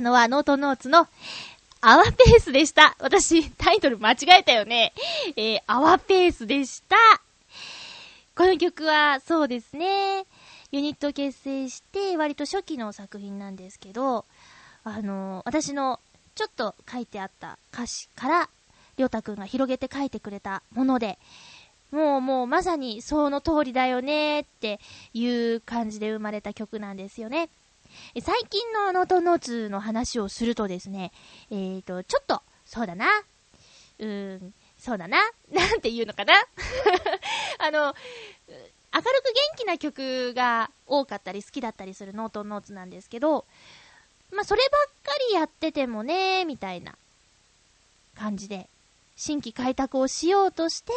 [0.06, 1.08] のは、ノートノーツの、
[1.82, 2.96] アワペースでした。
[3.00, 4.94] 私、タイトル間違えたよね。
[5.36, 6.96] えー、アワペースでした。
[8.36, 10.26] この曲は、そうですね。
[10.72, 14.26] ユニット結成して、割と初期の作品なんですけど、
[14.84, 16.00] あのー私の
[16.36, 18.50] ちょっと書いてあった歌詞から、
[18.98, 21.18] りょうたくんが広げて書いてくれたもので、
[21.92, 24.80] もうもうまさにその通りだよねって
[25.14, 27.50] いう感じで生まれた曲なんですよね。
[28.22, 31.12] 最近のノートノーツの話をするとですね、
[31.52, 33.08] えーと、ちょっと、そうだな。
[34.00, 35.18] うーん、そうだな。
[35.52, 36.34] なんて言うのかな
[37.60, 37.94] あの、
[38.48, 43.46] 明るく元気な曲が多かったり好きだったりするノートノーツなんですけど、
[44.32, 46.96] まあ、そればっかりやっててもね、みたいな
[48.16, 48.70] 感じで、
[49.18, 50.94] 新規開拓をしようとして、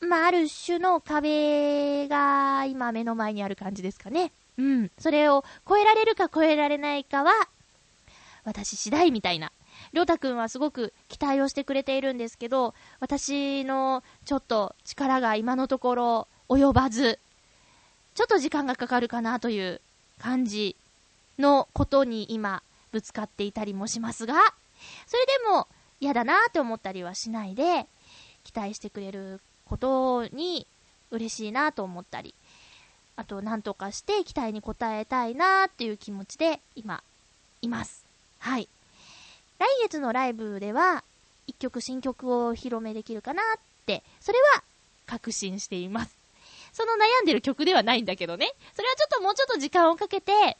[0.00, 4.30] まあ、ある種の壁が今目の前にある感じですかね。
[4.58, 4.90] うん。
[4.98, 7.32] それを超えられるか超えられないかは、
[8.44, 9.50] 私次第みたいな。
[9.92, 17.18] りょうたくんはすごく期待をしてくれているんですけど、私のちょっと力が今のところ及ばず、
[18.14, 19.80] ちょっと時間がかかるかなという
[20.18, 20.76] 感じ
[21.38, 24.34] のことに今ぶつかっていたりもしますが、
[25.06, 25.66] それでも
[26.00, 27.86] 嫌だなって思ったりはしないで、
[28.44, 30.66] 期待してくれることに
[31.10, 32.34] 嬉しいなと思ったり、
[33.16, 37.02] あと、なんとかして期待に応えたいなっていう気持ちで今、
[37.62, 38.04] います。
[38.38, 38.68] はい。
[39.58, 41.02] 来月のライブでは、
[41.46, 44.62] 一曲新曲をお披露目できるかなって、それは
[45.06, 46.16] 確信しています。
[46.72, 48.52] その悩んでる曲ではないんだけどね。
[48.74, 50.58] それはちょっともうちょっと時間をかけて、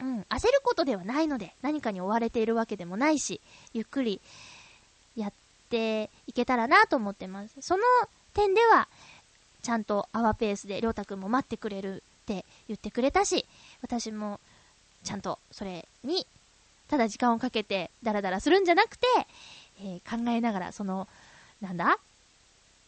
[0.00, 3.40] うん、焦ることではないので、何かに追われているわけでもないし、
[3.72, 4.20] ゆっくり
[5.16, 5.32] やっ
[5.66, 7.54] ていけたらなと思ってます。
[7.60, 7.82] その
[8.34, 8.88] 点では、
[9.62, 13.44] ちゃんとアワペースでりょうたくんも待ってくれるって言ってくれたし、
[13.82, 14.40] 私も
[15.04, 16.26] ちゃんとそれに、
[16.88, 19.06] ただ時間をかけてダラダラするんじゃなくて、
[19.82, 21.08] えー考えながら、その、
[21.60, 21.98] なんだ？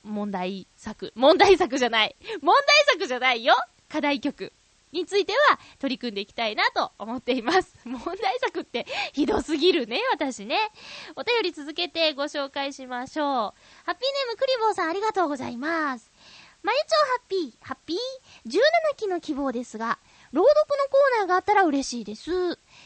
[0.04, 1.12] 問題作。
[1.16, 2.14] 問題作じゃない。
[2.40, 3.54] 問題作じゃないよ
[3.88, 4.52] 課題曲
[4.92, 7.78] については取り組んでいきたいなと思っています。
[7.84, 10.70] 問題作ってひどすぎるね、私ね。
[11.16, 13.26] お便り続けてご紹介しましょう。
[13.26, 13.94] ハッピーネー
[14.32, 16.10] ムクリボーさんありがとうございます。
[16.62, 17.96] まゆちょハッピー、ハッピー
[18.46, 19.98] ?17 期の希望ですが、
[20.32, 22.24] 朗読のコーナーがあったら嬉しいです。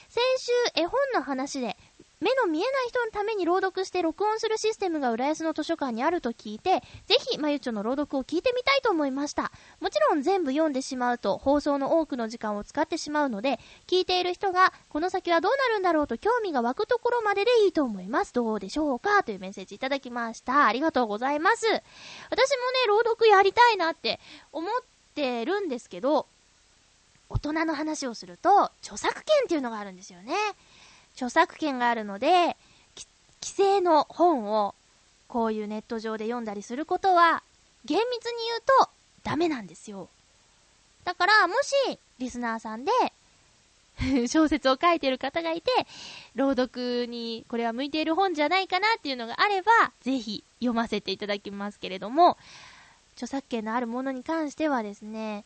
[0.08, 1.78] 先週絵本の話で、
[2.22, 9.50] 目の見えない人のために朗読して録音するシステムが浦安の図書館にあると聞いて、ぜひ、まゆちょの朗読を聞いてみたいと思いました。
[9.80, 13.58] もちろん全部読んでしまうと放送の多くの時間を使ってしまうので、
[13.88, 18.32] 聞いている人がこの先はどうなるんだろうと興味が湧くところまででいいと思います。
[18.32, 20.66] どうでしょうかというメッセージいただきました。
[20.66, 21.66] ありがとうございます。
[21.66, 21.82] 私もね、
[22.86, 24.20] 朗読やりたいなって
[24.52, 24.70] 思っ
[25.16, 26.26] てるんですけど、
[27.28, 30.34] 大人の話をすると、著作権っていうのがあるんですよね。
[31.14, 32.56] 著作権があるので、
[33.42, 34.74] 規制の本を
[35.28, 37.42] こういうネット上で読んだりすることは、
[37.84, 38.90] 厳密に言うと
[39.24, 40.08] ダメなんですよ。
[41.04, 42.92] だから、もし、リスナーさんで、
[44.28, 45.70] 小説を書いてる方がいて、
[46.34, 52.38] 朗読にこれは向いている本じゃないかなっていうのがあれば、ぜひ読ませていただきますけれども、
[53.14, 55.44] 著作権のあるものに関してはですね、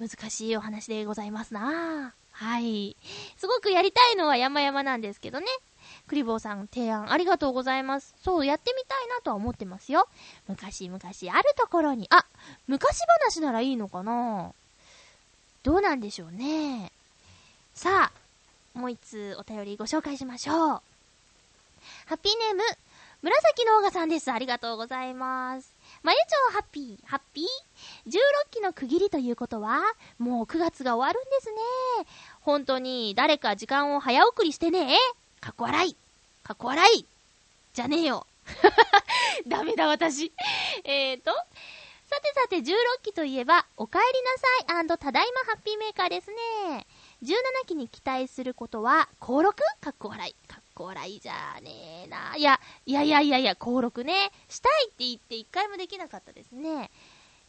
[0.00, 2.96] 難しいお話でございますなぁはい。
[3.36, 5.46] すごくやりたいのは山々なんですけどね。
[6.08, 8.14] クリボーさん提案ありがとうございます。
[8.22, 10.08] そう、やってみたいなとは思ってますよ。
[10.48, 12.26] 昔々あるところに、あ、
[12.66, 14.52] 昔話ならいいのかな
[15.62, 16.92] どうなんでしょうね。
[17.74, 20.56] さあ、もう一通お便りご紹介しましょう。
[20.56, 22.62] ハッピーネーム、
[23.22, 24.30] 紫のオーガさんです。
[24.32, 25.73] ありがとうございます。
[26.04, 27.44] まゆちょハッピー、ハッピー
[28.06, 28.18] ?16
[28.50, 29.80] 期の区切りということは、
[30.18, 31.56] もう9月が終わるんですね。
[32.42, 34.98] 本当に誰か時間を早送りしてね。
[35.40, 35.96] かっこ笑い。
[36.42, 37.06] かっこ笑い。
[37.72, 38.26] じゃねえよ。
[39.48, 40.30] ダメだ私。
[40.84, 46.86] えーと、さてさて16期といえば、お帰りなさいただいまハッピーメーカーですね。
[47.22, 50.34] 17期に期待することは、登録かっこ笑い。
[50.48, 52.36] かっこ笑いじゃねえな。
[52.36, 54.30] いや、いやいやいやいや、登録ね。
[54.48, 56.90] したいって言って一回もできなかったですね。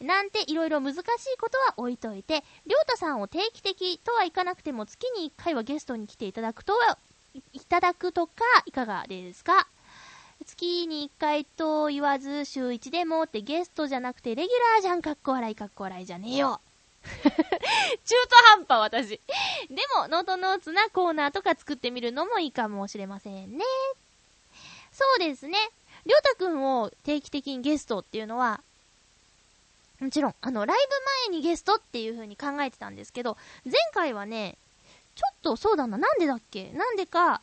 [0.00, 1.02] なんていろいろ難しい
[1.38, 6.98] ことは置いといて、りょうたさんを定期的とはいかなくても月に1回はゲストに来ていただくとは、
[7.52, 8.32] いただくとか
[8.66, 9.66] いかがですか？
[10.44, 16.60] 月に1回と言わず週1でもってゲストじゃなくてレギュラーじゃんかっこ笑いかっこ笑いじゃねえよ。
[18.04, 19.20] 中途半端私。
[19.70, 23.64] でも、ノートノーツなコーナーとか作ってみるのもいいかもしれませんね。
[24.92, 25.58] そうですね。
[26.06, 28.60] りょうたくんを定期的にゲストっていうのは、
[30.00, 30.76] もちろん、あの、ライ
[31.28, 34.56] ブ前にゲストっていう風に考えてたんですけど、前回はね、
[35.14, 36.70] ちょっとそうだな、なんでだっけ？
[36.72, 37.40] なんでか、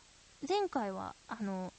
[0.48, 1.72] 前回は、あの、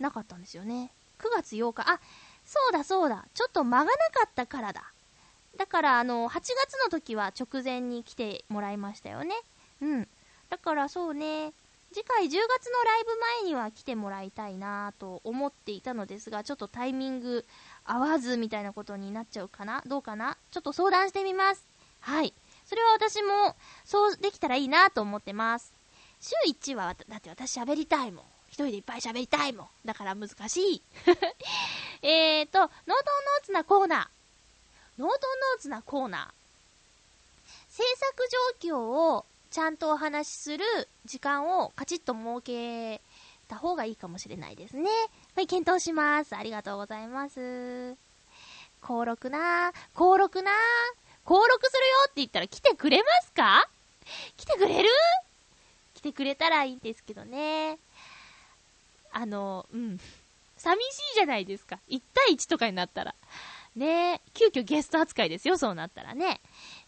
[0.00, 0.90] なかったんですよね。
[1.20, 2.00] 9月8日、あ、
[2.44, 4.92] そうだそうだ、ちょっと間がなかったからだ。
[5.56, 6.52] だから、あの、8月
[6.84, 9.34] の時は直前に来てもらいましたよね。
[9.80, 10.08] うん。
[10.48, 11.52] だからそうね、
[11.92, 12.48] 次回10月のラ
[13.00, 17.44] イブ前には来てもらいたいなと思っていたのですが、ちょっとタイミング
[17.84, 20.36] 合わずみたいなことになっちゃうかなどうかな？
[20.50, 21.66] ちょっと相談してみます。
[22.00, 22.34] はい。
[22.66, 25.72] それは私も、そうできたらいいなと思ってます。
[26.20, 28.24] 週1は、だって私喋りたいもん。
[28.48, 29.68] 一人でいっぱい喋りたいもん。
[29.84, 30.82] だから難しい。
[32.02, 34.15] えーと、ノートノーツなコーナー。
[34.98, 36.28] ノートノーツなコーナー。
[37.68, 38.28] 制作
[38.62, 40.64] 状況をちゃんとお話しする
[41.04, 43.00] 時間をカチッと設け
[43.48, 44.90] た方がいいかもしれないですね。
[45.34, 46.34] はい、検討します。
[46.34, 47.96] ありがとうございます。
[48.82, 50.50] 登録な登録な
[51.26, 53.68] 登録するよって言ったら来てくれますか？
[54.36, 54.88] 来てくれる？
[55.94, 57.78] 来てくれたらいいんですけどね。
[59.12, 59.98] あの、うん。
[60.56, 61.78] 寂しいじゃないですか。
[61.88, 63.14] 1対1とかになったら。
[63.76, 66.40] ね急遽ゲスト扱いですよ、そうなったらね。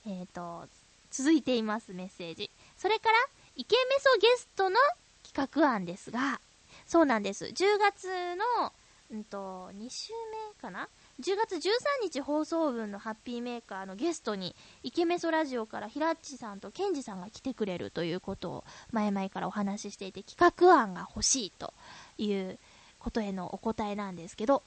[0.07, 0.67] えっ、ー、と、
[1.11, 2.51] 続いています、メッセージ。
[2.77, 3.15] それから、
[3.57, 4.77] イケメソゲストの
[5.25, 6.41] 企画案ですが、
[6.87, 7.47] そうなんです。
[7.47, 8.73] 10月の、
[9.11, 10.89] うんと、2週目かな
[11.21, 11.71] ?10 月13
[12.03, 21.75] 日放送分のハッピーメーカーのゲストに、イケメソラジオからひらっちさんとケンジさんが来てくれるということを前々からお話ししていて、企画案が欲しいと
[22.17, 22.59] いう
[22.99, 24.63] ことへのお答えなんですけど、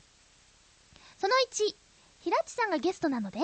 [1.18, 1.76] その1、
[2.22, 3.40] ひらっちさんがゲストなので、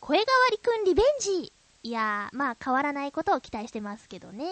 [0.00, 1.52] 声変わりくんリベンジ。
[1.82, 4.46] いやー、まあ変わらないことを期待してますけどね。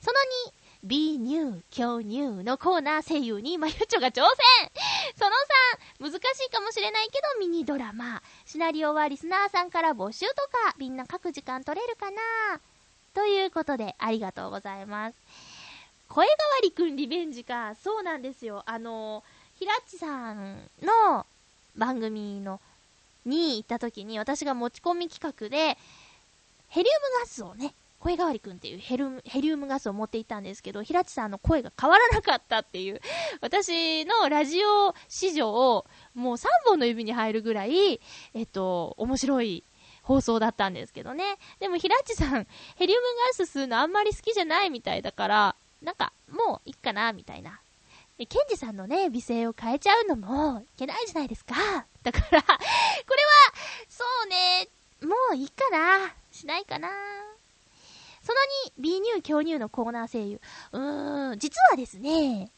[0.00, 0.18] その
[0.48, 0.52] 2、
[0.84, 4.70] B ニュー、強乳のコーナー声優にまゆちょが挑戦
[5.16, 8.22] その3、難しいかもしれないけどミニドラマ。
[8.46, 12.20] シナリオはリスナーさんから募集とか、みんな書く時間取れるかな
[13.14, 15.16] ということで、ありがとうございます。
[16.08, 17.74] 声変わりくんリベンジか。
[17.82, 18.62] そうなんですよ。
[18.66, 19.24] あの、
[19.58, 21.26] ひらっちさんの
[21.74, 22.60] 番組の
[23.24, 25.78] に行った時に私が持ち込み企画で、
[26.68, 33.00] ヘリウムガスをね、声変わりくんっていうヘルヘリウムガスを持っていたんですけど、平地さんの声が変わらなかったっていう、
[33.40, 38.00] 私のラジオ史上、もう3本の指に入るぐらい、
[38.34, 39.64] えっと、面白い
[40.02, 41.24] 放送だったんですけどね。
[41.60, 42.46] でも、平地さん、
[42.76, 43.02] ヘリウム
[43.38, 47.60] ガス吸うのあんまり好きじゃないみたいだから、なんか、もういっかな、みたいな。
[48.18, 51.54] ケンジさんのね、美声を変えちゃうのもいけないじゃないですか。
[52.02, 52.62] だから、これは、
[53.88, 54.68] そうね、
[55.02, 56.14] もういいかな。
[56.30, 56.88] しないかな。
[58.22, 58.38] その
[58.78, 60.40] 2、B 乳強乳のコーナー声優。
[60.72, 62.50] うーん、実はですね、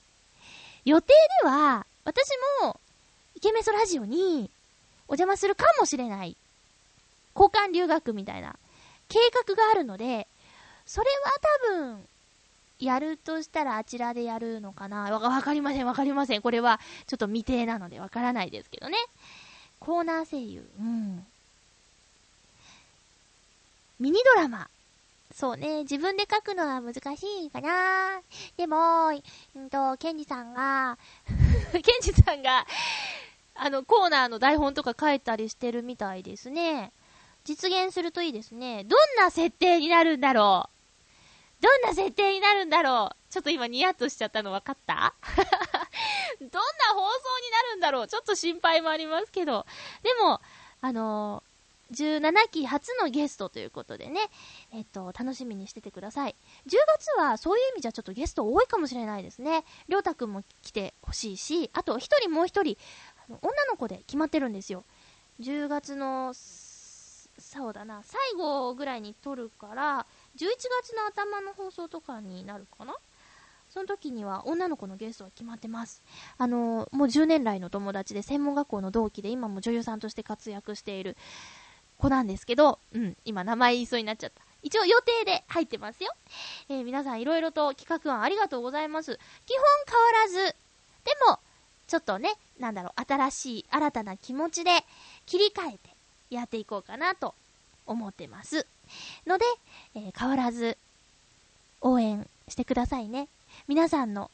[0.84, 2.28] 予定では、私
[2.62, 2.78] も、
[3.34, 4.50] イケメソラジオに、
[5.08, 6.36] お邪魔するかもしれない。
[7.34, 8.56] 交換留学みたいな、
[9.08, 10.28] 計画があるので、
[10.86, 11.32] それは
[11.64, 12.08] 多分、
[12.78, 15.04] やるとしたらあちらでやるのかな？
[15.04, 16.42] わわかりません、わかりません。
[16.42, 18.96] これはちょっと未定なのでわからないですけどね。
[19.80, 20.68] コーナー声優。
[20.78, 21.26] うん。
[23.98, 24.68] ミニドラマ。
[25.34, 28.20] そうね、自分で書くのは難しいかな。
[28.56, 29.08] でも、
[29.54, 30.96] うんと、ケンジさんが、
[31.72, 32.66] ケンジさんが、
[33.54, 36.92] あの、コーナーの台本とか書いたりしてるみたいですね。
[37.44, 38.84] 実現するといいですね。
[38.84, 40.75] どんな設定になるんだろう？
[41.60, 45.14] どんな設定になるんだろうちょっと今ニヤッとしちゃったの分かった？
[46.40, 46.60] どんな
[46.94, 48.08] 放送になるんだろう？
[48.08, 49.64] ちょっと心配もありますけど。
[50.02, 50.40] でも、
[50.80, 54.20] あのー、17期初のゲストということでね、
[54.72, 56.34] えっと、楽しみにしててください。
[56.66, 59.64] 10月はそういう意味じゃちょっとゲスト多いかもしれないですね。
[59.88, 62.76] りょうたくんも来てほしいし、あと一人もう一人、
[63.28, 63.38] 女
[63.70, 64.84] の子で決まってるんですよ。
[65.40, 70.48] 10月の、そうだな、最後ぐらいに撮るから、11
[70.82, 72.94] 月の頭の放送とかになるかな？
[73.70, 76.02] その時には女の子のゲストは決まってます。
[76.38, 81.16] あのもう10年来の友達で専門学校の同期で今も女優さんとして活躍している
[81.98, 84.42] 子なんですけど、うん、今名前言いそうになっちゃった。
[84.62, 86.12] 一応予定で入ってますよ。
[86.68, 89.18] えー、皆さんいろいろと企画案ありがとうございます。
[89.46, 90.56] 基本変わらず、
[91.04, 91.38] でも、
[91.86, 94.84] ちょっとね、なんだろう、新しい、新たな気持ちで
[95.24, 95.78] 切り替えて
[96.30, 97.34] やっていこうかなと
[97.86, 98.66] 思ってます。
[99.26, 99.44] ので、
[99.94, 100.76] えー、変わらず
[101.80, 103.28] 応援してくださいね。
[103.68, 104.30] 皆さんの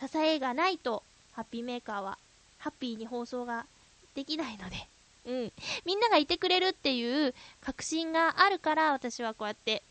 [0.00, 1.02] 支えがないと、
[1.32, 2.18] ハッピーメーカーは
[2.58, 3.66] ハッピーに放送が
[4.14, 4.88] できないので、
[5.26, 5.52] うん。
[5.84, 9.82] みんながいてくれるっていう確信があるから、私はこうやって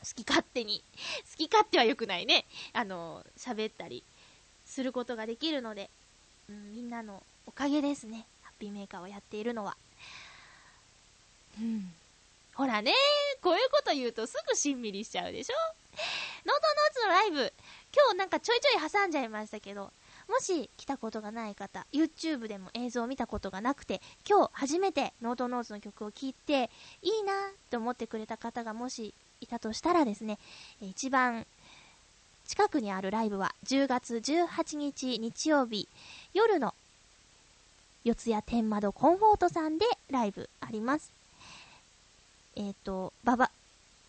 [0.00, 0.82] 好き勝手に、
[1.30, 2.44] 好き勝手は良くないね。
[2.72, 4.02] あの、喋ったり
[4.64, 5.90] することができるので、
[6.48, 8.26] うん、みんなのおかげですね。
[8.42, 9.76] ハッピーメーカーをやっているのは。
[11.60, 11.92] うん。
[12.56, 12.92] ほらね、
[13.42, 15.54] こういうこと言うとすぐしんみりしちゃうでしょ？
[16.46, 17.52] ノートノーツのライブ、
[17.94, 19.92] 今日なんかちょいちょい挟んじゃいましたけど、
[20.28, 26.70] もし来たことがない方、YouTube でも映像を見たことがなくて、今日初めてノートノーツの曲を聴いて、
[27.02, 27.32] いいな
[27.70, 30.38] と思ってくれた方がもしいたとしたらですね、
[30.80, 31.46] 一番
[32.46, 35.88] 近くにあるライブは10月18日日曜日
[36.32, 36.74] 夜の
[38.04, 41.12] 四谷天窓コンフォートさんでライブあります。
[42.56, 43.50] えっ、ー、と、ババ、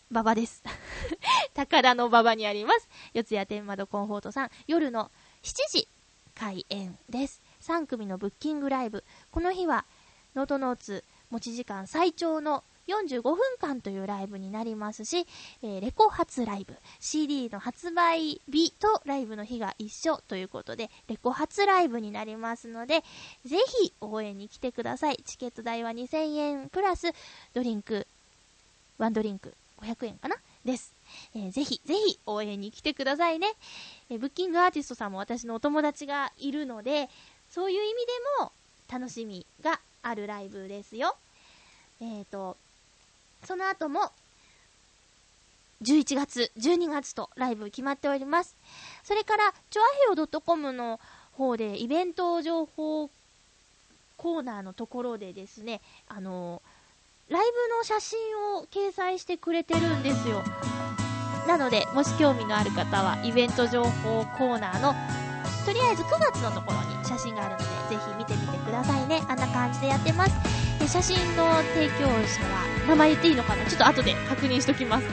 [0.09, 0.63] ババです。
[1.53, 2.87] 高田の馬場にあります。
[3.13, 5.11] 四谷天窓コンフォートさん、夜の
[5.43, 5.87] 7時
[6.33, 7.41] 開演です。
[7.61, 9.03] 3組のブッキングライブ。
[9.31, 9.85] この日は、
[10.33, 15.27] ノートノーツ持ち時間最長の45分間というライブになりますし、
[15.61, 23.03] えー、レコ発ライブ、CD の発売日とライブの日が一緒ということで、レコ発ライブになりますので、
[23.45, 25.17] ぜひ応援に来てください。
[25.25, 27.11] チケット代は2000円プラス、
[27.53, 28.07] ドリンク、
[28.97, 30.37] ワンドリンク500円かな？
[30.67, 30.93] です。
[31.33, 33.47] えー、ぜひ、ぜひ応援に来てくださいね。
[34.11, 37.09] えー、ブッキングアーティストさんも私のお友達がいるので、
[37.49, 38.11] そういう意味で
[38.43, 38.51] も
[38.91, 41.15] 楽しみがあるライブですよ。
[42.01, 42.57] えっ、ー、と、
[43.45, 44.11] その後も、
[45.81, 48.55] 11月、12月とライブ決まっております。
[49.03, 50.99] それから、チョアヘオ .com の
[51.33, 53.09] 方でイベント情報
[54.17, 56.76] コーナーのところでですね、あのー、
[57.29, 58.19] ライブの写真
[58.55, 60.43] を掲載してくれてるんですよ。
[61.45, 64.95] なので、もし興味のある方は、イベント情報コーナーの、
[65.65, 69.21] とりあえず9月のところに写真があるので、ぜひ見てみてくださいね。
[69.27, 70.31] あんな感じでやってます。
[70.79, 73.65] で写真の提供者は名前言っていいのかな？
[73.65, 75.05] ちょっと後で確認しときます。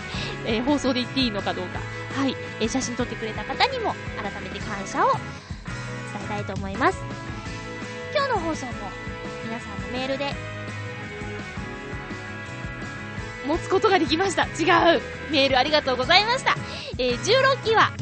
[0.46, 1.80] えー、放送で言っていいのかどうか。
[2.14, 2.36] はい。
[2.60, 5.22] えー、写真撮ってくれた方にも改めて感謝を伝
[6.26, 6.98] えたいと思います。
[8.14, 8.72] 今日の放送も
[9.44, 10.53] 皆さんのメールで
[13.46, 14.44] 持つことができました。
[14.44, 15.02] 違う。
[15.30, 16.56] メールありがとうございました。
[16.98, 17.92] えー、16期は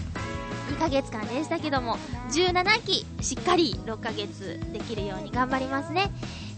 [0.70, 1.99] 2ヶ月間でしたけども、
[2.30, 6.11] 17期しっかり6ヶ月できるように頑張りますね。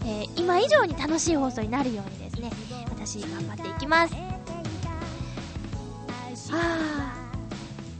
[0.05, 2.51] えー、今以上に楽しい放送になるようにですね、
[2.89, 4.15] 私頑張っていきます。
[6.51, 7.25] あ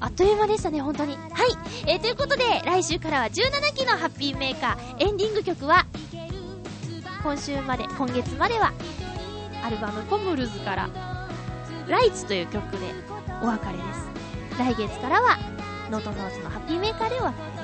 [0.02, 1.16] あっという間でしたね、本当に。
[1.16, 1.22] はい。
[1.88, 5.88] えー、ということで、来週からは17期のハッピーメーカー、エンディング曲は、
[7.24, 8.72] 今週まで、今月までは、
[9.66, 10.90] アルバムコムルズから、
[11.88, 12.94] ライツという曲で
[13.42, 14.60] お別れです。
[14.60, 15.40] 来月からは、
[15.90, 17.58] ノートノーツのハッピーメーカーでお別れで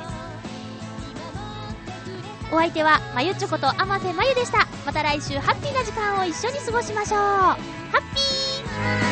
[2.49, 2.53] す。
[2.53, 4.67] お相手はまゆちょこと天瀬まゆでした。
[4.83, 7.19] また来週ハッピーな時間を一緒に過ごしましょう。
[7.19, 7.57] ハ
[7.93, 9.11] ッピー。